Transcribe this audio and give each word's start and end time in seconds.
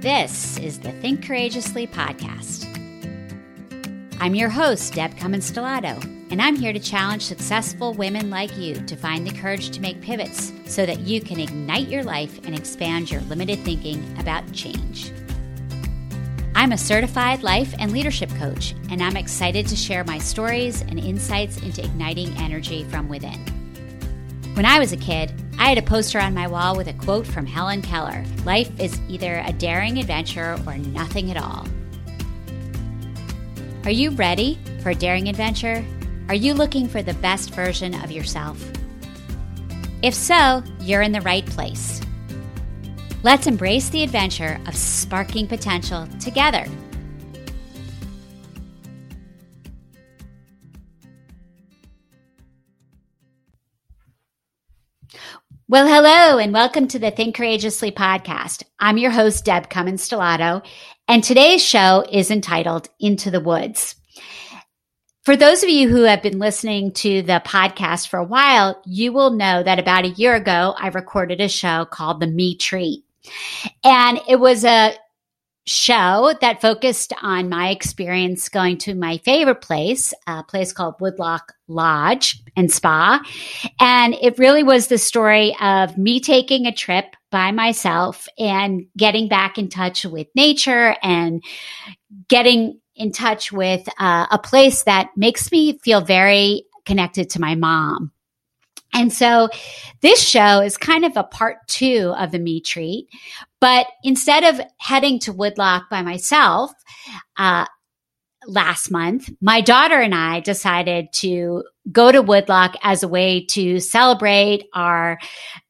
This 0.00 0.56
is 0.60 0.78
the 0.78 0.92
Think 0.92 1.26
Courageously 1.26 1.88
podcast. 1.88 2.66
I'm 4.20 4.36
your 4.36 4.48
host, 4.48 4.94
Deb 4.94 5.16
Cummins 5.16 5.50
Stellato, 5.50 6.00
and 6.30 6.40
I'm 6.40 6.54
here 6.54 6.72
to 6.72 6.78
challenge 6.78 7.22
successful 7.22 7.94
women 7.94 8.30
like 8.30 8.56
you 8.56 8.76
to 8.86 8.94
find 8.94 9.26
the 9.26 9.36
courage 9.36 9.70
to 9.70 9.80
make 9.80 10.00
pivots 10.00 10.52
so 10.66 10.86
that 10.86 11.00
you 11.00 11.20
can 11.20 11.40
ignite 11.40 11.88
your 11.88 12.04
life 12.04 12.38
and 12.46 12.56
expand 12.56 13.10
your 13.10 13.22
limited 13.22 13.58
thinking 13.64 14.16
about 14.20 14.52
change. 14.52 15.10
I'm 16.54 16.70
a 16.70 16.78
certified 16.78 17.42
life 17.42 17.74
and 17.80 17.90
leadership 17.90 18.30
coach, 18.36 18.76
and 18.90 19.02
I'm 19.02 19.16
excited 19.16 19.66
to 19.66 19.74
share 19.74 20.04
my 20.04 20.18
stories 20.18 20.80
and 20.82 21.00
insights 21.00 21.56
into 21.56 21.82
igniting 21.82 22.32
energy 22.36 22.84
from 22.84 23.08
within. 23.08 23.40
When 24.54 24.64
I 24.64 24.78
was 24.78 24.92
a 24.92 24.96
kid, 24.96 25.32
I 25.60 25.70
had 25.70 25.78
a 25.78 25.82
poster 25.82 26.20
on 26.20 26.34
my 26.34 26.46
wall 26.46 26.76
with 26.76 26.86
a 26.86 26.92
quote 26.92 27.26
from 27.26 27.44
Helen 27.44 27.82
Keller 27.82 28.24
Life 28.44 28.70
is 28.78 29.00
either 29.08 29.42
a 29.44 29.52
daring 29.52 29.98
adventure 29.98 30.56
or 30.64 30.78
nothing 30.78 31.32
at 31.32 31.36
all. 31.36 31.66
Are 33.84 33.90
you 33.90 34.10
ready 34.10 34.58
for 34.82 34.90
a 34.90 34.94
daring 34.94 35.28
adventure? 35.28 35.84
Are 36.28 36.34
you 36.34 36.54
looking 36.54 36.86
for 36.86 37.02
the 37.02 37.14
best 37.14 37.50
version 37.50 37.92
of 38.02 38.12
yourself? 38.12 38.64
If 40.00 40.14
so, 40.14 40.62
you're 40.80 41.02
in 41.02 41.12
the 41.12 41.22
right 41.22 41.44
place. 41.44 42.00
Let's 43.24 43.48
embrace 43.48 43.88
the 43.88 44.04
adventure 44.04 44.60
of 44.68 44.76
sparking 44.76 45.48
potential 45.48 46.06
together. 46.20 46.66
Well, 55.70 55.86
hello 55.86 56.38
and 56.38 56.54
welcome 56.54 56.88
to 56.88 56.98
the 56.98 57.10
Think 57.10 57.36
Courageously 57.36 57.92
podcast. 57.92 58.62
I'm 58.80 58.96
your 58.96 59.10
host, 59.10 59.44
Deb 59.44 59.68
Cummins 59.68 60.08
Stellato, 60.08 60.64
and 61.06 61.22
today's 61.22 61.62
show 61.62 62.06
is 62.10 62.30
entitled 62.30 62.88
Into 63.00 63.30
the 63.30 63.42
Woods. 63.42 63.94
For 65.26 65.36
those 65.36 65.62
of 65.62 65.68
you 65.68 65.90
who 65.90 66.04
have 66.04 66.22
been 66.22 66.38
listening 66.38 66.92
to 66.92 67.20
the 67.20 67.42
podcast 67.44 68.08
for 68.08 68.18
a 68.18 68.24
while, 68.24 68.80
you 68.86 69.12
will 69.12 69.32
know 69.32 69.62
that 69.62 69.78
about 69.78 70.06
a 70.06 70.14
year 70.16 70.34
ago, 70.34 70.74
I 70.78 70.88
recorded 70.88 71.42
a 71.42 71.50
show 71.50 71.84
called 71.84 72.20
The 72.20 72.28
Me 72.28 72.56
Treat. 72.56 73.04
And 73.84 74.20
it 74.26 74.36
was 74.36 74.64
a 74.64 74.94
show 75.68 76.32
that 76.40 76.62
focused 76.62 77.12
on 77.22 77.48
my 77.48 77.68
experience 77.68 78.48
going 78.48 78.78
to 78.78 78.94
my 78.94 79.18
favorite 79.18 79.60
place, 79.60 80.14
a 80.26 80.42
place 80.42 80.72
called 80.72 81.00
Woodloch 81.00 81.52
Lodge 81.68 82.42
and 82.56 82.72
Spa. 82.72 83.22
And 83.78 84.14
it 84.14 84.38
really 84.38 84.62
was 84.62 84.86
the 84.86 84.98
story 84.98 85.54
of 85.60 85.98
me 85.98 86.20
taking 86.20 86.66
a 86.66 86.74
trip 86.74 87.14
by 87.30 87.52
myself 87.52 88.26
and 88.38 88.86
getting 88.96 89.28
back 89.28 89.58
in 89.58 89.68
touch 89.68 90.04
with 90.04 90.26
nature 90.34 90.96
and 91.02 91.44
getting 92.28 92.80
in 92.96 93.12
touch 93.12 93.52
with 93.52 93.86
uh, 93.98 94.26
a 94.30 94.38
place 94.38 94.84
that 94.84 95.10
makes 95.16 95.52
me 95.52 95.78
feel 95.78 96.00
very 96.00 96.64
connected 96.84 97.30
to 97.30 97.40
my 97.40 97.54
mom. 97.54 98.10
And 98.94 99.12
so 99.12 99.50
this 100.00 100.20
show 100.20 100.60
is 100.60 100.76
kind 100.78 101.04
of 101.04 101.16
a 101.16 101.22
part 101.22 101.58
two 101.68 102.14
of 102.16 102.32
the 102.32 102.38
me 102.38 102.60
treat. 102.60 103.08
But 103.60 103.86
instead 104.04 104.44
of 104.44 104.64
heading 104.78 105.18
to 105.20 105.32
Woodloch 105.32 105.90
by 105.90 106.02
myself, 106.02 106.70
uh, 107.36 107.66
last 108.46 108.90
month, 108.90 109.30
my 109.40 109.60
daughter 109.60 110.00
and 110.00 110.14
I 110.14 110.40
decided 110.40 111.08
to 111.14 111.64
go 111.90 112.12
to 112.12 112.22
Woodloch 112.22 112.76
as 112.82 113.02
a 113.02 113.08
way 113.08 113.44
to 113.46 113.80
celebrate 113.80 114.64
our 114.74 115.18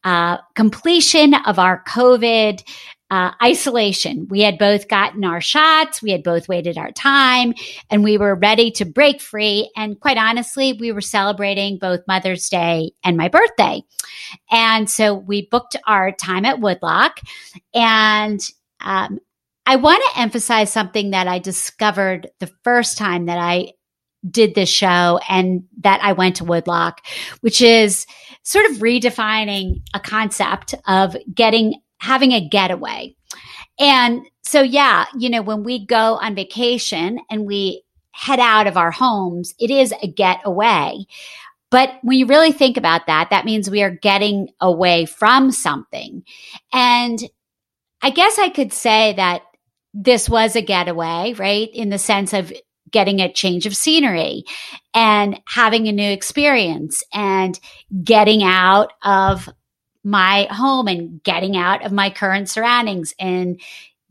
uh, 0.04 0.38
completion 0.54 1.34
of 1.34 1.58
our 1.58 1.82
COVID 1.84 2.62
uh, 3.10 3.32
isolation. 3.42 4.26
We 4.28 4.42
had 4.42 4.58
both 4.58 4.88
gotten 4.88 5.24
our 5.24 5.40
shots, 5.40 6.02
we 6.02 6.10
had 6.10 6.22
both 6.22 6.48
waited 6.48 6.76
our 6.76 6.92
time, 6.92 7.54
and 7.90 8.04
we 8.04 8.18
were 8.18 8.34
ready 8.34 8.70
to 8.72 8.84
break 8.84 9.20
free. 9.20 9.70
And 9.76 9.98
quite 9.98 10.18
honestly, 10.18 10.74
we 10.74 10.92
were 10.92 11.00
celebrating 11.00 11.78
both 11.78 12.06
Mother's 12.06 12.48
Day 12.48 12.92
and 13.02 13.16
my 13.16 13.28
birthday. 13.28 13.82
And 14.50 14.90
so 14.90 15.14
we 15.14 15.48
booked 15.50 15.76
our 15.86 16.12
time 16.12 16.44
at 16.44 16.60
Woodloch. 16.60 17.20
And 17.74 18.40
um, 18.80 19.18
I 19.64 19.76
want 19.76 20.02
to 20.02 20.20
emphasize 20.20 20.72
something 20.72 21.10
that 21.10 21.28
I 21.28 21.38
discovered 21.38 22.30
the 22.40 22.50
first 22.62 22.98
time 22.98 23.26
that 23.26 23.38
I 23.38 23.72
did 24.28 24.54
this 24.54 24.68
show 24.68 25.20
and 25.28 25.64
that 25.80 26.00
I 26.02 26.12
went 26.12 26.36
to 26.36 26.44
Woodloch, 26.44 27.00
which 27.40 27.62
is 27.62 28.06
sort 28.42 28.66
of 28.70 28.78
redefining 28.78 29.82
a 29.94 30.00
concept 30.00 30.74
of 30.86 31.16
getting 31.32 31.74
having 31.98 32.32
a 32.32 32.46
getaway. 32.46 33.14
And 33.78 34.22
so, 34.42 34.62
yeah, 34.62 35.06
you 35.16 35.30
know, 35.30 35.42
when 35.42 35.62
we 35.62 35.84
go 35.84 36.14
on 36.16 36.34
vacation 36.34 37.20
and 37.30 37.46
we 37.46 37.82
head 38.12 38.40
out 38.40 38.66
of 38.66 38.76
our 38.76 38.90
homes, 38.90 39.54
it 39.58 39.70
is 39.70 39.94
a 40.02 40.08
getaway. 40.08 41.04
But 41.70 41.98
when 42.02 42.18
you 42.18 42.26
really 42.26 42.52
think 42.52 42.76
about 42.76 43.06
that, 43.06 43.28
that 43.30 43.44
means 43.44 43.68
we 43.68 43.82
are 43.82 43.90
getting 43.90 44.48
away 44.60 45.04
from 45.04 45.52
something. 45.52 46.24
And 46.72 47.18
I 48.02 48.10
guess 48.10 48.38
I 48.38 48.48
could 48.48 48.72
say 48.72 49.12
that 49.14 49.42
this 49.92 50.28
was 50.28 50.56
a 50.56 50.62
getaway, 50.62 51.34
right? 51.34 51.68
In 51.72 51.90
the 51.90 51.98
sense 51.98 52.32
of 52.32 52.52
getting 52.90 53.20
a 53.20 53.32
change 53.32 53.66
of 53.66 53.76
scenery 53.76 54.44
and 54.94 55.40
having 55.46 55.88
a 55.88 55.92
new 55.92 56.10
experience 56.10 57.02
and 57.12 57.58
getting 58.02 58.42
out 58.42 58.92
of 59.02 59.48
my 60.08 60.48
home 60.50 60.88
and 60.88 61.22
getting 61.22 61.56
out 61.56 61.84
of 61.84 61.92
my 61.92 62.10
current 62.10 62.48
surroundings 62.48 63.14
and 63.18 63.60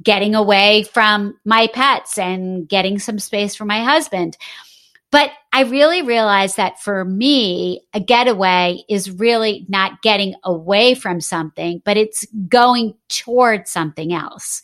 getting 0.01 0.35
away 0.35 0.83
from 0.83 1.37
my 1.43 1.67
pets 1.67 2.17
and 2.17 2.69
getting 2.69 2.99
some 2.99 3.19
space 3.19 3.55
for 3.55 3.65
my 3.65 3.83
husband. 3.83 4.37
But 5.09 5.31
I 5.53 5.61
really 5.61 6.01
realized 6.01 6.57
that 6.57 6.81
for 6.81 7.05
me, 7.05 7.81
a 7.93 7.99
getaway 7.99 8.83
is 8.89 9.09
really 9.09 9.65
not 9.69 10.01
getting 10.01 10.35
away 10.43 10.95
from 10.95 11.21
something, 11.21 11.81
but 11.85 11.95
it's 11.95 12.25
going 12.49 12.93
towards 13.07 13.71
something 13.71 14.13
else. 14.13 14.61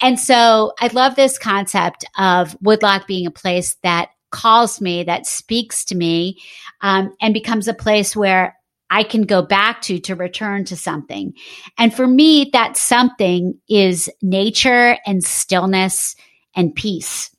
And 0.00 0.18
so 0.18 0.72
I 0.80 0.86
love 0.88 1.16
this 1.16 1.38
concept 1.38 2.04
of 2.16 2.56
Woodloch 2.62 3.06
being 3.06 3.26
a 3.26 3.30
place 3.30 3.76
that 3.82 4.08
calls 4.30 4.80
me, 4.80 5.04
that 5.04 5.26
speaks 5.26 5.84
to 5.84 5.94
me, 5.94 6.38
um, 6.80 7.14
and 7.20 7.34
becomes 7.34 7.68
a 7.68 7.74
place 7.74 8.16
where 8.16 8.56
I 8.90 9.02
can 9.02 9.22
go 9.22 9.42
back 9.42 9.82
to 9.82 9.98
to 10.00 10.14
return 10.14 10.64
to 10.66 10.76
something. 10.76 11.32
And 11.78 11.92
for 11.92 12.06
me, 12.06 12.50
that 12.52 12.76
something 12.76 13.58
is 13.68 14.10
nature 14.22 14.96
and 15.06 15.24
stillness 15.24 16.14
and 16.54 16.74
peace. 16.74 17.34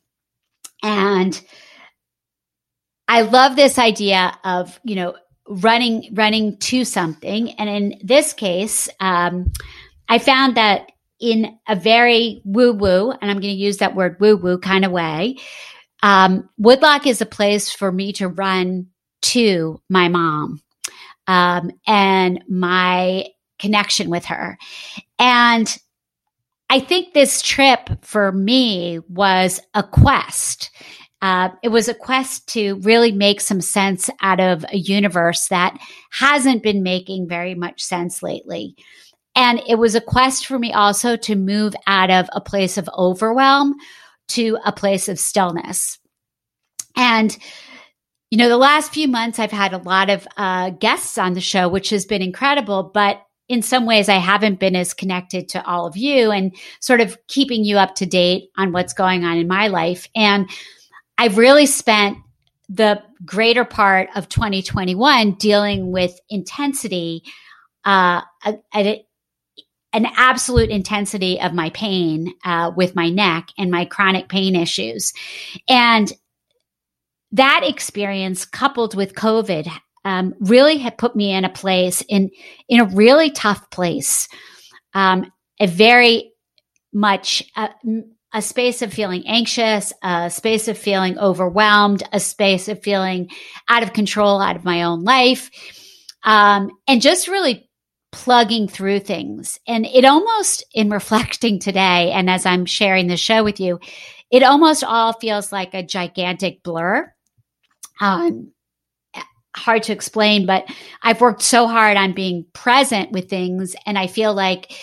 And 0.84 1.40
I 3.08 3.22
love 3.22 3.56
this 3.56 3.78
idea 3.78 4.38
of, 4.44 4.80
you 4.84 4.96
know, 4.96 5.16
running, 5.48 6.10
running 6.14 6.58
to 6.58 6.86
something. 6.86 7.52
And 7.52 7.70
in 7.70 8.00
this 8.04 8.34
case, 8.34 8.90
um, 9.00 9.52
I 10.10 10.18
found 10.20 10.58
that 10.58 10.92
in 11.20 11.58
a 11.68 11.76
very 11.76 12.42
woo 12.44 12.74
woo, 12.74 13.12
and 13.12 13.32
I'm 13.32 13.40
going 13.40 13.54
to 13.54 13.62
use 13.62 13.78
that 13.78 13.96
word 13.96 14.18
woo 14.20 14.36
woo 14.36 14.58
kind 14.58 14.84
of 14.84 14.92
way, 14.92 15.38
um, 16.04 16.50
Woodloch 16.58 17.08
is 17.08 17.22
a 17.22 17.26
place 17.26 17.72
for 17.72 17.92
me 17.92 18.12
to 18.14 18.28
run 18.28 18.88
to 19.22 19.82
my 19.90 20.08
mom 20.08 20.62
um, 21.28 21.72
and 21.88 22.44
my 22.50 23.26
connection 23.60 24.10
with 24.10 24.26
her. 24.26 24.58
And 25.20 25.78
I 26.70 26.80
think 26.80 27.14
this 27.14 27.42
trip 27.42 27.90
for 28.02 28.32
me 28.32 29.00
was 29.08 29.60
a 29.74 29.84
quest. 29.84 30.72
Uh, 31.22 31.50
it 31.64 31.70
was 31.70 31.88
a 31.88 31.94
quest 31.94 32.48
to 32.50 32.76
really 32.82 33.12
make 33.12 33.40
some 33.40 33.62
sense 33.62 34.10
out 34.22 34.40
of 34.40 34.66
a 34.72 34.78
universe 34.78 35.48
that 35.48 35.78
hasn't 36.12 36.64
been 36.64 36.84
making 36.84 37.28
very 37.28 37.56
much 37.56 37.82
sense 37.82 38.22
lately. 38.22 38.76
And 39.36 39.62
it 39.68 39.76
was 39.76 39.96
a 39.96 40.02
quest 40.02 40.46
for 40.46 40.60
me 40.60 40.72
also 40.72 41.16
to 41.18 41.36
move 41.36 41.76
out 41.88 42.10
of 42.10 42.30
a 42.32 42.42
place 42.42 42.78
of 42.78 42.90
overwhelm 42.98 43.76
to 44.30 44.58
a 44.66 44.72
place 44.72 45.10
of 45.10 45.20
stillness. 45.20 46.00
And 46.96 47.38
you 48.32 48.38
know, 48.38 48.50
the 48.50 48.58
last 48.58 48.94
few 48.94 49.08
months 49.08 49.40
I've 49.40 49.52
had 49.52 49.74
a 49.74 49.78
lot 49.78 50.10
of 50.10 50.28
uh, 50.38 50.72
guests 50.72 51.18
on 51.18 51.34
the 51.34 51.42
show, 51.42 51.70
which 51.70 51.90
has 51.92 52.06
been 52.06 52.22
incredible, 52.22 52.92
but 52.94 53.22
in 53.48 53.62
some 53.62 53.86
ways 53.86 54.10
I 54.10 54.16
haven't 54.16 54.60
been 54.60 54.76
as 54.76 54.94
connected 54.94 55.50
to 55.50 55.66
all 55.66 55.86
of 55.86 55.96
you 55.96 56.32
and 56.32 56.56
sort 56.80 57.02
of 57.02 57.18
keeping 57.28 57.64
you 57.64 57.78
up 57.78 57.96
to 57.96 58.06
date 58.06 58.50
on 58.58 58.72
what's 58.72 58.94
going 58.94 59.24
on 59.24 59.38
in 59.38 59.48
my 59.48 59.68
life. 59.68 60.10
And 60.16 60.50
I've 61.18 61.38
really 61.38 61.68
spent 61.68 62.18
the 62.68 63.02
greater 63.24 63.64
part 63.64 64.10
of 64.16 64.28
2021 64.30 65.34
dealing 65.34 65.92
with 65.92 66.20
intensity, 66.30 67.24
uh, 67.86 68.22
a, 68.44 68.56
a, 68.74 69.06
an 69.94 70.08
absolute 70.18 70.72
intensity 70.72 71.40
of 71.40 71.54
my 71.54 71.70
pain 71.70 72.34
uh, 72.44 72.72
with 72.76 72.96
my 72.96 73.10
neck 73.10 73.50
and 73.58 73.70
my 73.70 73.86
chronic 73.86 74.28
pain 74.28 74.56
issues. 74.56 75.14
And 75.70 76.12
that 77.32 77.62
experience 77.64 78.46
coupled 78.46 78.96
with 78.96 79.16
COVID 79.16 79.70
um, 80.04 80.34
really 80.40 80.78
had 80.78 80.98
put 80.98 81.16
me 81.16 81.32
in 81.32 81.46
a 81.46 81.50
place 81.50 82.02
in 82.08 82.30
in 82.70 82.80
a 82.80 82.86
really 82.86 83.32
tough 83.32 83.70
place, 83.72 84.28
um, 84.94 85.32
a 85.60 85.68
very 85.68 86.32
much 86.94 87.44
uh, 87.56 87.70
a 88.36 88.42
space 88.42 88.82
of 88.82 88.94
feeling 88.94 89.26
anxious, 89.28 89.94
a 90.04 90.30
space 90.30 90.68
of 90.68 90.78
feeling 90.78 91.18
overwhelmed, 91.18 92.04
a 92.12 92.20
space 92.20 92.68
of 92.68 92.84
feeling 92.84 93.30
out 93.70 93.82
of 93.82 93.94
control 93.94 94.42
out 94.42 94.58
of 94.58 94.66
my 94.66 94.84
own 94.84 95.04
life. 95.04 95.50
Um, 96.24 96.70
and 96.88 97.02
just 97.02 97.30
really 97.30 97.70
plugging 98.12 98.68
through 98.68 99.00
things. 99.00 99.60
And 99.68 99.86
it 99.86 100.04
almost, 100.04 100.66
in 100.74 100.90
reflecting 100.90 101.60
today, 101.60 102.12
and 102.12 102.30
as 102.30 102.46
I'm 102.46 102.66
sharing 102.66 103.08
the 103.08 103.18
show 103.18 103.44
with 103.44 103.60
you, 103.60 103.80
it 104.32 104.44
almost 104.44 104.84
all 104.84 105.14
feels 105.14 105.52
like 105.52 105.74
a 105.74 105.84
gigantic 105.84 106.62
blur. 106.62 107.12
Um, 108.02 108.52
hard 109.56 109.84
to 109.84 109.94
explain, 109.94 110.46
but 110.46 110.70
I've 111.02 111.22
worked 111.22 111.42
so 111.42 111.68
hard 111.68 111.98
on 111.98 112.14
being 112.14 112.46
present 112.54 113.12
with 113.12 113.30
things. 113.30 113.76
And 113.86 113.98
I 113.98 114.08
feel 114.08 114.34
like 114.34 114.74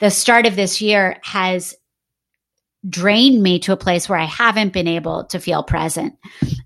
the 0.00 0.10
start 0.10 0.46
of 0.46 0.56
this 0.56 0.80
year 0.80 1.18
has 1.22 1.74
drained 2.88 3.42
me 3.42 3.58
to 3.60 3.72
a 3.72 3.76
place 3.76 4.08
where 4.08 4.18
I 4.18 4.24
haven't 4.24 4.72
been 4.72 4.86
able 4.86 5.24
to 5.26 5.40
feel 5.40 5.62
present. 5.62 6.14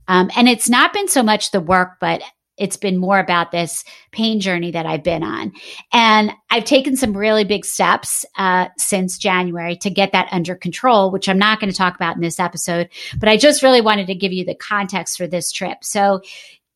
Um, 0.08 0.30
and 0.36 0.48
it's 0.48 0.68
not 0.68 0.92
been 0.92 1.08
so 1.08 1.22
much 1.22 1.50
the 1.50 1.60
work, 1.60 1.98
but 2.00 2.22
it's 2.58 2.76
been 2.76 2.98
more 2.98 3.18
about 3.18 3.50
this 3.50 3.84
pain 4.10 4.40
journey 4.40 4.70
that 4.70 4.86
I've 4.86 5.02
been 5.02 5.22
on. 5.22 5.52
And 5.92 6.32
I've 6.50 6.64
taken 6.64 6.96
some 6.96 7.16
really 7.16 7.44
big 7.44 7.64
steps 7.64 8.24
uh, 8.36 8.68
since 8.78 9.18
January 9.18 9.76
to 9.76 9.90
get 9.90 10.12
that 10.12 10.28
under 10.32 10.54
control, 10.54 11.10
which 11.10 11.28
I'm 11.28 11.38
not 11.38 11.60
going 11.60 11.70
to 11.70 11.76
talk 11.76 11.94
about 11.94 12.16
in 12.16 12.22
this 12.22 12.38
episode, 12.38 12.88
but 13.18 13.28
I 13.28 13.36
just 13.36 13.62
really 13.62 13.80
wanted 13.80 14.06
to 14.08 14.14
give 14.14 14.32
you 14.32 14.44
the 14.44 14.54
context 14.54 15.16
for 15.16 15.26
this 15.26 15.50
trip. 15.50 15.78
So, 15.82 16.20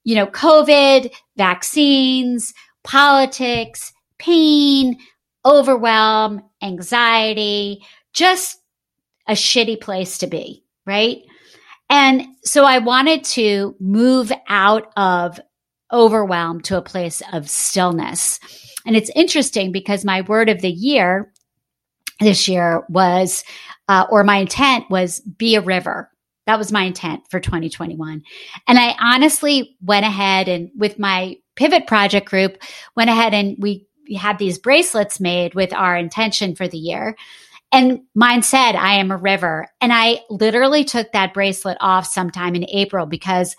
you 0.05 0.15
know, 0.15 0.27
COVID, 0.27 1.13
vaccines, 1.37 2.55
politics, 2.83 3.93
pain, 4.19 4.99
overwhelm, 5.45 6.43
anxiety, 6.63 7.85
just 8.13 8.59
a 9.29 9.33
shitty 9.33 9.81
place 9.81 10.19
to 10.19 10.27
be, 10.27 10.65
right? 10.87 11.19
And 11.89 12.27
so 12.43 12.65
I 12.65 12.79
wanted 12.79 13.25
to 13.25 13.77
move 13.79 14.33
out 14.49 14.91
of 14.97 15.39
overwhelm 15.93 16.61
to 16.63 16.77
a 16.77 16.83
place 16.83 17.23
of 17.33 17.49
stillness. 17.49 18.41
And 18.85 18.97
it's 18.97 19.11
interesting 19.15 19.73
because 19.73 20.05
my 20.05 20.23
word 20.23 20.49
of 20.49 20.61
the 20.61 20.71
year 20.71 21.33
this 22.21 22.49
year 22.49 22.85
was, 22.89 23.45
uh, 23.89 24.07
or 24.11 24.25
my 24.25 24.39
intent 24.39 24.91
was 24.91 25.21
be 25.21 25.55
a 25.55 25.61
river. 25.61 26.11
That 26.47 26.59
was 26.59 26.73
my 26.73 26.85
intent 26.85 27.23
for 27.31 27.41
2021. 27.41 28.23
And 28.69 28.79
I 28.79 28.95
honestly 29.01 29.77
went 29.83 30.07
ahead 30.07 30.49
and 30.49 30.71
with 30.77 30.99
my 30.99 31.37
pivot 31.57 31.87
project 31.87 32.29
group, 32.29 32.63
went 32.95 33.11
ahead 33.11 33.35
and 33.35 33.57
we 33.59 33.87
had 34.17 34.39
these 34.39 34.59
bracelets 34.59 35.19
made 35.19 35.55
with 35.55 35.73
our 35.73 35.97
intention 35.97 36.55
for 36.55 36.69
the 36.69 36.79
year. 36.79 37.17
And 37.73 38.03
mine 38.15 38.43
said, 38.43 38.77
I 38.77 38.95
am 38.95 39.11
a 39.11 39.17
river. 39.17 39.69
And 39.81 39.93
I 39.93 40.21
literally 40.31 40.85
took 40.85 41.11
that 41.13 41.35
bracelet 41.35 41.77
off 41.81 42.07
sometime 42.07 42.55
in 42.55 42.65
April 42.71 43.07
because 43.07 43.57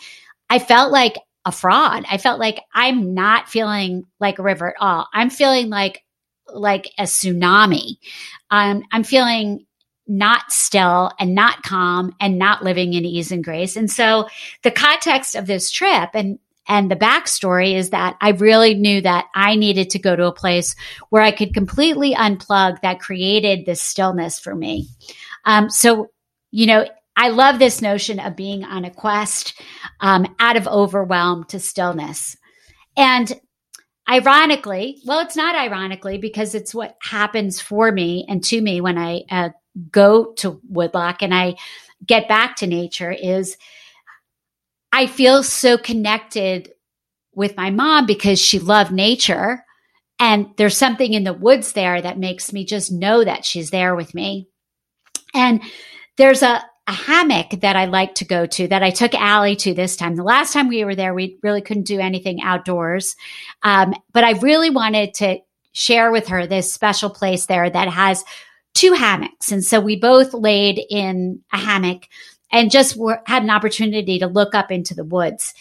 I 0.50 0.60
felt 0.60 0.94
like 0.94 1.18
a 1.48 1.52
fraud. 1.52 2.04
I 2.12 2.18
felt 2.18 2.42
like 2.42 2.62
I'm 2.74 3.14
not 3.14 3.48
feeling 3.48 4.04
like 4.20 4.38
a 4.38 4.44
river 4.44 4.68
at 4.68 4.82
all. 4.82 5.08
I'm 5.14 5.30
feeling 5.30 5.70
like 5.70 6.04
like 6.54 6.92
a 7.00 7.04
tsunami. 7.04 7.98
Um, 8.52 8.84
I'm 8.92 9.04
feeling 9.04 9.66
not 10.08 10.52
still 10.52 11.12
and 11.20 11.34
not 11.34 11.64
calm 11.64 12.14
and 12.20 12.38
not 12.38 12.64
living 12.64 12.94
in 12.94 13.06
ease 13.06 13.32
and 13.32 13.44
grace. 13.44 13.78
And 13.78 13.90
so 13.90 14.28
the 14.64 14.72
context 14.72 15.36
of 15.36 15.48
this 15.48 15.72
trip 15.72 16.10
and 16.14 16.38
and 16.68 16.92
the 16.92 16.98
backstory 16.98 17.76
is 17.76 17.92
that 17.92 18.18
I 18.20 18.32
really 18.32 18.74
knew 18.74 19.00
that 19.00 19.28
I 19.34 19.56
needed 19.56 19.92
to 19.92 20.00
go 20.00 20.18
to 20.18 20.26
a 20.26 20.34
place 20.34 20.76
where 21.10 21.22
I 21.22 21.32
could 21.32 21.54
completely 21.54 22.14
unplug 22.14 22.82
that 22.82 23.00
created 23.00 23.66
this 23.66 23.82
stillness 23.82 24.38
for 24.38 24.54
me. 24.54 24.90
Um, 25.46 25.70
so, 25.70 26.10
you 26.52 26.66
know, 26.66 26.86
I 27.18 27.30
love 27.30 27.58
this 27.58 27.82
notion 27.82 28.20
of 28.20 28.36
being 28.36 28.64
on 28.64 28.86
a 28.86 28.92
quest 28.92 29.60
um, 30.00 30.36
out 30.40 30.56
of 30.56 30.68
overwhelm 30.68 31.46
to 31.46 31.60
stillness. 31.60 32.38
And 32.96 33.34
ironically, 34.08 35.02
well, 35.04 35.20
it's 35.20 35.36
not 35.36 35.56
ironically 35.56 36.20
because 36.20 36.54
it's 36.54 36.76
what 36.76 36.96
happens 37.02 37.60
for 37.60 37.92
me 37.92 38.26
and 38.30 38.44
to 38.46 38.62
me 38.62 38.82
when 38.82 39.00
I 39.00 39.24
uh, 39.32 39.50
go 39.92 40.34
to 40.34 40.62
woodloch 40.70 41.24
and 41.24 41.34
I 41.34 41.56
get 42.06 42.28
back 42.28 42.56
to 42.58 42.68
nature 42.68 43.12
is 43.12 43.58
I 44.94 45.08
feel 45.08 45.44
so 45.44 45.78
connected 45.78 46.72
with 47.34 47.58
my 47.58 47.72
mom 47.72 48.06
because 48.06 48.40
she 48.40 48.60
loved 48.60 48.92
nature. 48.92 49.64
And 50.20 50.48
there's 50.58 50.78
something 50.78 51.14
in 51.14 51.24
the 51.24 51.34
woods 51.34 51.74
there 51.74 52.02
that 52.02 52.18
makes 52.18 52.54
me 52.54 52.66
just 52.66 52.92
know 52.92 53.24
that 53.24 53.46
she's 53.46 53.70
there 53.70 53.96
with 53.96 54.14
me. 54.16 54.50
And 55.34 55.62
there's 56.18 56.42
a, 56.42 56.64
a 56.88 56.94
hammock 56.94 57.60
that 57.60 57.76
I 57.76 57.86
like 57.86 58.16
to 58.16 58.26
go 58.26 58.46
to 58.46 58.68
that 58.70 58.82
I 58.82 58.92
took 58.92 59.14
Allie 59.14 59.58
to 59.58 59.74
this 59.74 59.98
time. 59.98 60.16
The 60.16 60.24
last 60.24 60.54
time 60.54 60.70
we 60.70 60.86
were 60.86 60.96
there, 60.96 61.14
we 61.14 61.38
really 61.44 61.62
couldn't 61.62 61.84
do 61.84 62.00
anything 62.00 62.42
outdoors. 62.42 63.16
Um, 63.62 63.94
but 64.14 64.24
I 64.24 64.32
really 64.40 64.70
wanted 64.70 65.14
to 65.16 65.40
share 65.74 66.12
with 66.12 66.30
her 66.30 66.48
this 66.48 66.72
special 66.72 67.10
place 67.10 67.46
there 67.46 67.70
that 67.70 67.90
has 67.90 68.24
two 68.74 68.94
hammocks. 68.94 69.52
And 69.52 69.64
so 69.64 69.80
we 69.80 69.98
both 69.98 70.34
laid 70.34 70.80
in 70.90 71.42
a 71.52 71.58
hammock 71.58 72.08
and 72.52 72.72
just 72.72 72.96
were, 72.96 73.22
had 73.26 73.44
an 73.44 73.50
opportunity 73.50 74.20
to 74.20 74.28
look 74.28 74.56
up 74.56 74.72
into 74.72 74.94
the 74.94 75.04
woods. 75.04 75.54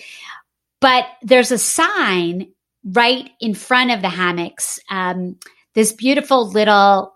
But 0.80 1.06
there's 1.22 1.50
a 1.50 1.58
sign 1.58 2.52
right 2.84 3.30
in 3.40 3.54
front 3.54 3.90
of 3.90 4.00
the 4.00 4.08
hammocks, 4.08 4.78
um, 4.90 5.36
this 5.74 5.92
beautiful 5.92 6.48
little 6.48 7.14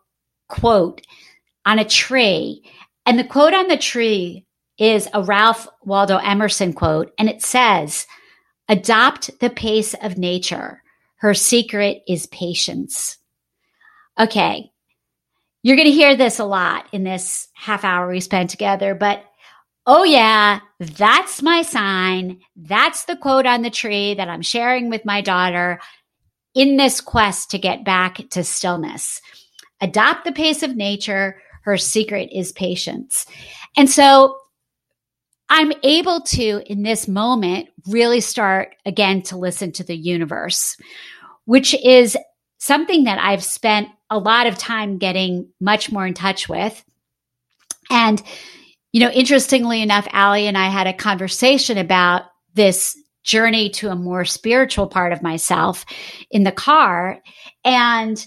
quote 0.48 1.02
on 1.64 1.78
a 1.78 1.84
tree. 1.84 2.64
And 3.10 3.18
the 3.18 3.24
quote 3.24 3.54
on 3.54 3.66
the 3.66 3.76
tree 3.76 4.46
is 4.78 5.08
a 5.12 5.20
Ralph 5.20 5.66
Waldo 5.82 6.18
Emerson 6.18 6.72
quote, 6.72 7.12
and 7.18 7.28
it 7.28 7.42
says, 7.42 8.06
Adopt 8.68 9.40
the 9.40 9.50
pace 9.50 9.94
of 9.94 10.16
nature. 10.16 10.80
Her 11.16 11.34
secret 11.34 12.04
is 12.06 12.28
patience. 12.28 13.18
Okay. 14.16 14.70
You're 15.64 15.74
going 15.74 15.88
to 15.88 15.92
hear 15.92 16.16
this 16.16 16.38
a 16.38 16.44
lot 16.44 16.86
in 16.92 17.02
this 17.02 17.48
half 17.54 17.82
hour 17.82 18.08
we 18.08 18.20
spent 18.20 18.48
together, 18.48 18.94
but 18.94 19.24
oh, 19.86 20.04
yeah, 20.04 20.60
that's 20.78 21.42
my 21.42 21.62
sign. 21.62 22.38
That's 22.54 23.06
the 23.06 23.16
quote 23.16 23.44
on 23.44 23.62
the 23.62 23.70
tree 23.70 24.14
that 24.14 24.28
I'm 24.28 24.42
sharing 24.42 24.88
with 24.88 25.04
my 25.04 25.20
daughter 25.20 25.80
in 26.54 26.76
this 26.76 27.00
quest 27.00 27.50
to 27.50 27.58
get 27.58 27.84
back 27.84 28.20
to 28.30 28.44
stillness. 28.44 29.20
Adopt 29.80 30.24
the 30.24 30.30
pace 30.30 30.62
of 30.62 30.76
nature. 30.76 31.42
Her 31.62 31.76
secret 31.76 32.30
is 32.32 32.52
patience. 32.52 33.26
And 33.76 33.88
so 33.88 34.36
I'm 35.48 35.72
able 35.82 36.20
to, 36.20 36.62
in 36.66 36.82
this 36.82 37.08
moment, 37.08 37.68
really 37.86 38.20
start 38.20 38.74
again 38.86 39.22
to 39.22 39.36
listen 39.36 39.72
to 39.72 39.84
the 39.84 39.96
universe, 39.96 40.76
which 41.44 41.74
is 41.82 42.16
something 42.58 43.04
that 43.04 43.18
I've 43.18 43.44
spent 43.44 43.88
a 44.10 44.18
lot 44.18 44.46
of 44.46 44.58
time 44.58 44.98
getting 44.98 45.48
much 45.60 45.90
more 45.90 46.06
in 46.06 46.14
touch 46.14 46.48
with. 46.48 46.84
And 47.90 48.22
you 48.92 49.00
know, 49.00 49.10
interestingly 49.10 49.82
enough, 49.82 50.08
Allie 50.10 50.46
and 50.46 50.58
I 50.58 50.68
had 50.68 50.86
a 50.86 50.92
conversation 50.92 51.78
about 51.78 52.22
this 52.54 52.98
journey 53.22 53.70
to 53.70 53.88
a 53.88 53.96
more 53.96 54.24
spiritual 54.24 54.88
part 54.88 55.12
of 55.12 55.22
myself 55.22 55.84
in 56.30 56.42
the 56.42 56.52
car. 56.52 57.20
And 57.64 58.26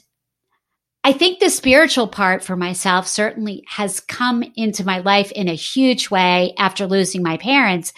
I 1.03 1.11
think 1.11 1.39
the 1.39 1.49
spiritual 1.49 2.07
part 2.07 2.43
for 2.43 2.55
myself 2.55 3.07
certainly 3.07 3.63
has 3.67 3.99
come 3.99 4.43
into 4.55 4.85
my 4.85 4.99
life 4.99 5.31
in 5.33 5.49
a 5.49 5.53
huge 5.53 6.09
way 6.09 6.53
after 6.57 6.87
losing 6.87 7.21
my 7.21 7.37
parents 7.37 7.91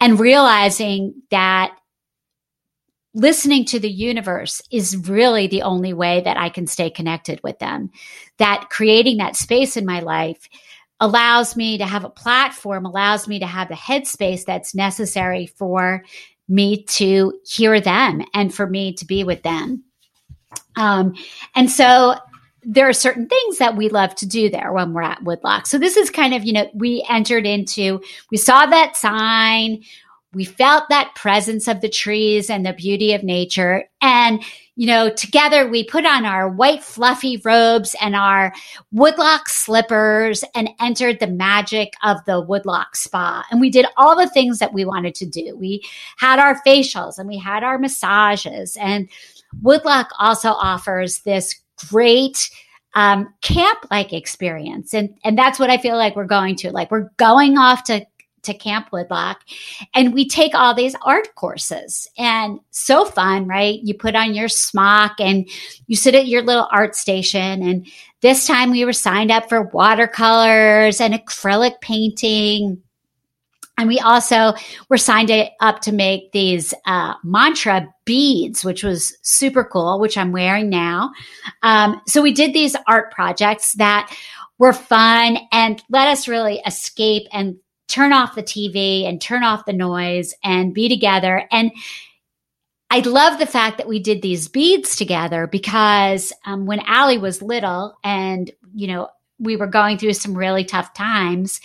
and 0.00 0.18
realizing 0.18 1.14
that 1.30 1.76
listening 3.14 3.64
to 3.66 3.78
the 3.78 3.90
universe 3.90 4.60
is 4.72 4.96
really 4.96 5.46
the 5.46 5.62
only 5.62 5.92
way 5.92 6.20
that 6.22 6.36
I 6.36 6.48
can 6.48 6.66
stay 6.66 6.90
connected 6.90 7.40
with 7.44 7.58
them. 7.60 7.90
That 8.38 8.68
creating 8.70 9.18
that 9.18 9.36
space 9.36 9.76
in 9.76 9.86
my 9.86 10.00
life 10.00 10.48
allows 10.98 11.56
me 11.56 11.78
to 11.78 11.86
have 11.86 12.04
a 12.04 12.10
platform, 12.10 12.86
allows 12.86 13.28
me 13.28 13.38
to 13.38 13.46
have 13.46 13.68
the 13.68 13.74
headspace 13.74 14.44
that's 14.44 14.74
necessary 14.74 15.46
for 15.46 16.02
me 16.48 16.84
to 16.84 17.38
hear 17.46 17.80
them 17.80 18.22
and 18.34 18.52
for 18.52 18.66
me 18.66 18.94
to 18.94 19.04
be 19.04 19.22
with 19.22 19.42
them. 19.42 19.84
Um, 20.76 21.14
and 21.54 21.70
so 21.70 22.16
there 22.64 22.88
are 22.88 22.92
certain 22.92 23.26
things 23.26 23.58
that 23.58 23.76
we 23.76 23.88
love 23.88 24.14
to 24.16 24.26
do 24.26 24.48
there 24.48 24.72
when 24.72 24.92
we're 24.92 25.02
at 25.02 25.22
Woodloch. 25.22 25.66
So 25.66 25.78
this 25.78 25.96
is 25.96 26.10
kind 26.10 26.34
of, 26.34 26.44
you 26.44 26.52
know, 26.52 26.70
we 26.74 27.04
entered 27.08 27.46
into, 27.46 28.00
we 28.30 28.36
saw 28.36 28.66
that 28.66 28.96
sign, 28.96 29.82
we 30.32 30.44
felt 30.44 30.88
that 30.88 31.14
presence 31.14 31.68
of 31.68 31.80
the 31.80 31.88
trees 31.88 32.48
and 32.48 32.64
the 32.64 32.72
beauty 32.72 33.12
of 33.12 33.22
nature. 33.22 33.84
And, 34.00 34.42
you 34.76 34.86
know, 34.86 35.10
together 35.10 35.68
we 35.68 35.84
put 35.84 36.06
on 36.06 36.24
our 36.24 36.48
white 36.48 36.82
fluffy 36.82 37.36
robes 37.44 37.94
and 38.00 38.16
our 38.16 38.52
woodloch 38.92 39.48
slippers 39.48 40.42
and 40.54 40.70
entered 40.80 41.20
the 41.20 41.26
magic 41.26 41.92
of 42.02 42.24
the 42.24 42.40
woodloch 42.40 42.96
spa. 42.96 43.44
And 43.50 43.60
we 43.60 43.68
did 43.68 43.86
all 43.98 44.16
the 44.16 44.30
things 44.30 44.58
that 44.60 44.72
we 44.72 44.86
wanted 44.86 45.14
to 45.16 45.26
do. 45.26 45.54
We 45.56 45.82
had 46.16 46.38
our 46.38 46.62
facials 46.62 47.18
and 47.18 47.28
we 47.28 47.36
had 47.36 47.62
our 47.62 47.76
massages. 47.76 48.76
And 48.80 49.10
Woodloch 49.60 50.10
also 50.18 50.50
offers 50.52 51.18
this 51.20 51.60
great 51.88 52.50
um, 52.94 53.32
camp 53.40 53.86
like 53.90 54.12
experience. 54.12 54.94
And, 54.94 55.14
and 55.24 55.36
that's 55.36 55.58
what 55.58 55.70
I 55.70 55.78
feel 55.78 55.96
like 55.96 56.16
we're 56.16 56.24
going 56.24 56.56
to. 56.56 56.70
Like 56.70 56.90
we're 56.90 57.10
going 57.16 57.56
off 57.56 57.84
to 57.84 58.06
to 58.42 58.54
Camp 58.54 58.88
Woodloch 58.92 59.40
And 59.94 60.12
we 60.12 60.28
take 60.28 60.54
all 60.54 60.74
these 60.74 60.96
art 61.02 61.34
courses 61.36 62.08
and 62.18 62.58
so 62.70 63.04
fun, 63.04 63.46
right? 63.46 63.80
You 63.82 63.94
put 63.94 64.16
on 64.16 64.34
your 64.34 64.48
smock 64.48 65.12
and 65.20 65.48
you 65.86 65.96
sit 65.96 66.14
at 66.14 66.26
your 66.26 66.42
little 66.42 66.68
art 66.70 66.94
station. 66.94 67.62
And 67.62 67.86
this 68.20 68.46
time 68.46 68.70
we 68.70 68.84
were 68.84 68.92
signed 68.92 69.30
up 69.30 69.48
for 69.48 69.62
watercolors 69.68 71.00
and 71.00 71.14
acrylic 71.14 71.80
painting. 71.80 72.82
And 73.82 73.88
we 73.88 73.98
also 73.98 74.54
were 74.88 74.96
signed 74.96 75.32
up 75.58 75.80
to 75.80 75.90
make 75.90 76.30
these 76.30 76.72
uh, 76.86 77.14
mantra 77.24 77.92
beads, 78.04 78.64
which 78.64 78.84
was 78.84 79.18
super 79.22 79.64
cool, 79.64 79.98
which 79.98 80.16
I'm 80.16 80.30
wearing 80.30 80.70
now. 80.70 81.10
Um, 81.64 82.00
so 82.06 82.22
we 82.22 82.30
did 82.30 82.54
these 82.54 82.76
art 82.86 83.10
projects 83.10 83.72
that 83.72 84.16
were 84.56 84.72
fun 84.72 85.36
and 85.50 85.82
let 85.90 86.06
us 86.06 86.28
really 86.28 86.62
escape 86.64 87.26
and 87.32 87.56
turn 87.88 88.12
off 88.12 88.36
the 88.36 88.42
TV 88.44 89.02
and 89.04 89.20
turn 89.20 89.42
off 89.42 89.64
the 89.64 89.72
noise 89.72 90.32
and 90.44 90.72
be 90.72 90.88
together. 90.88 91.48
And 91.50 91.72
I 92.88 93.00
love 93.00 93.40
the 93.40 93.46
fact 93.46 93.78
that 93.78 93.88
we 93.88 93.98
did 93.98 94.22
these 94.22 94.46
beads 94.46 94.94
together 94.94 95.48
because 95.48 96.32
um, 96.46 96.66
when 96.66 96.78
Allie 96.86 97.18
was 97.18 97.42
little 97.42 97.98
and, 98.04 98.48
you 98.76 98.86
know, 98.86 99.08
we 99.40 99.56
were 99.56 99.66
going 99.66 99.98
through 99.98 100.12
some 100.12 100.38
really 100.38 100.64
tough 100.64 100.94
times, 100.94 101.60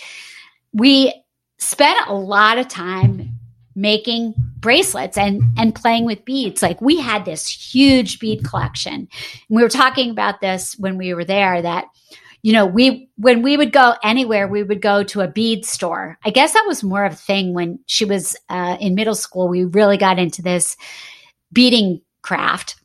we 0.72 1.14
spent 1.58 2.08
a 2.08 2.14
lot 2.14 2.58
of 2.58 2.68
time 2.68 3.30
making 3.74 4.34
bracelets 4.58 5.16
and 5.16 5.40
and 5.56 5.74
playing 5.74 6.04
with 6.04 6.24
beads 6.24 6.62
like 6.62 6.80
we 6.80 6.98
had 7.00 7.24
this 7.24 7.46
huge 7.46 8.18
bead 8.18 8.44
collection 8.44 8.92
and 8.92 9.08
we 9.48 9.62
were 9.62 9.68
talking 9.68 10.10
about 10.10 10.40
this 10.40 10.76
when 10.78 10.98
we 10.98 11.14
were 11.14 11.24
there 11.24 11.62
that 11.62 11.84
you 12.42 12.52
know, 12.52 12.66
we, 12.66 13.10
when 13.16 13.42
we 13.42 13.56
would 13.56 13.72
go 13.72 13.94
anywhere, 14.02 14.46
we 14.46 14.62
would 14.62 14.80
go 14.80 15.02
to 15.04 15.20
a 15.20 15.28
bead 15.28 15.64
store. 15.64 16.18
I 16.24 16.30
guess 16.30 16.52
that 16.52 16.64
was 16.66 16.84
more 16.84 17.04
of 17.04 17.14
a 17.14 17.16
thing 17.16 17.52
when 17.52 17.80
she 17.86 18.04
was 18.04 18.36
uh, 18.48 18.76
in 18.80 18.94
middle 18.94 19.14
school. 19.14 19.48
We 19.48 19.64
really 19.64 19.96
got 19.96 20.18
into 20.18 20.42
this 20.42 20.76
beading 21.52 22.00
craft. 22.22 22.77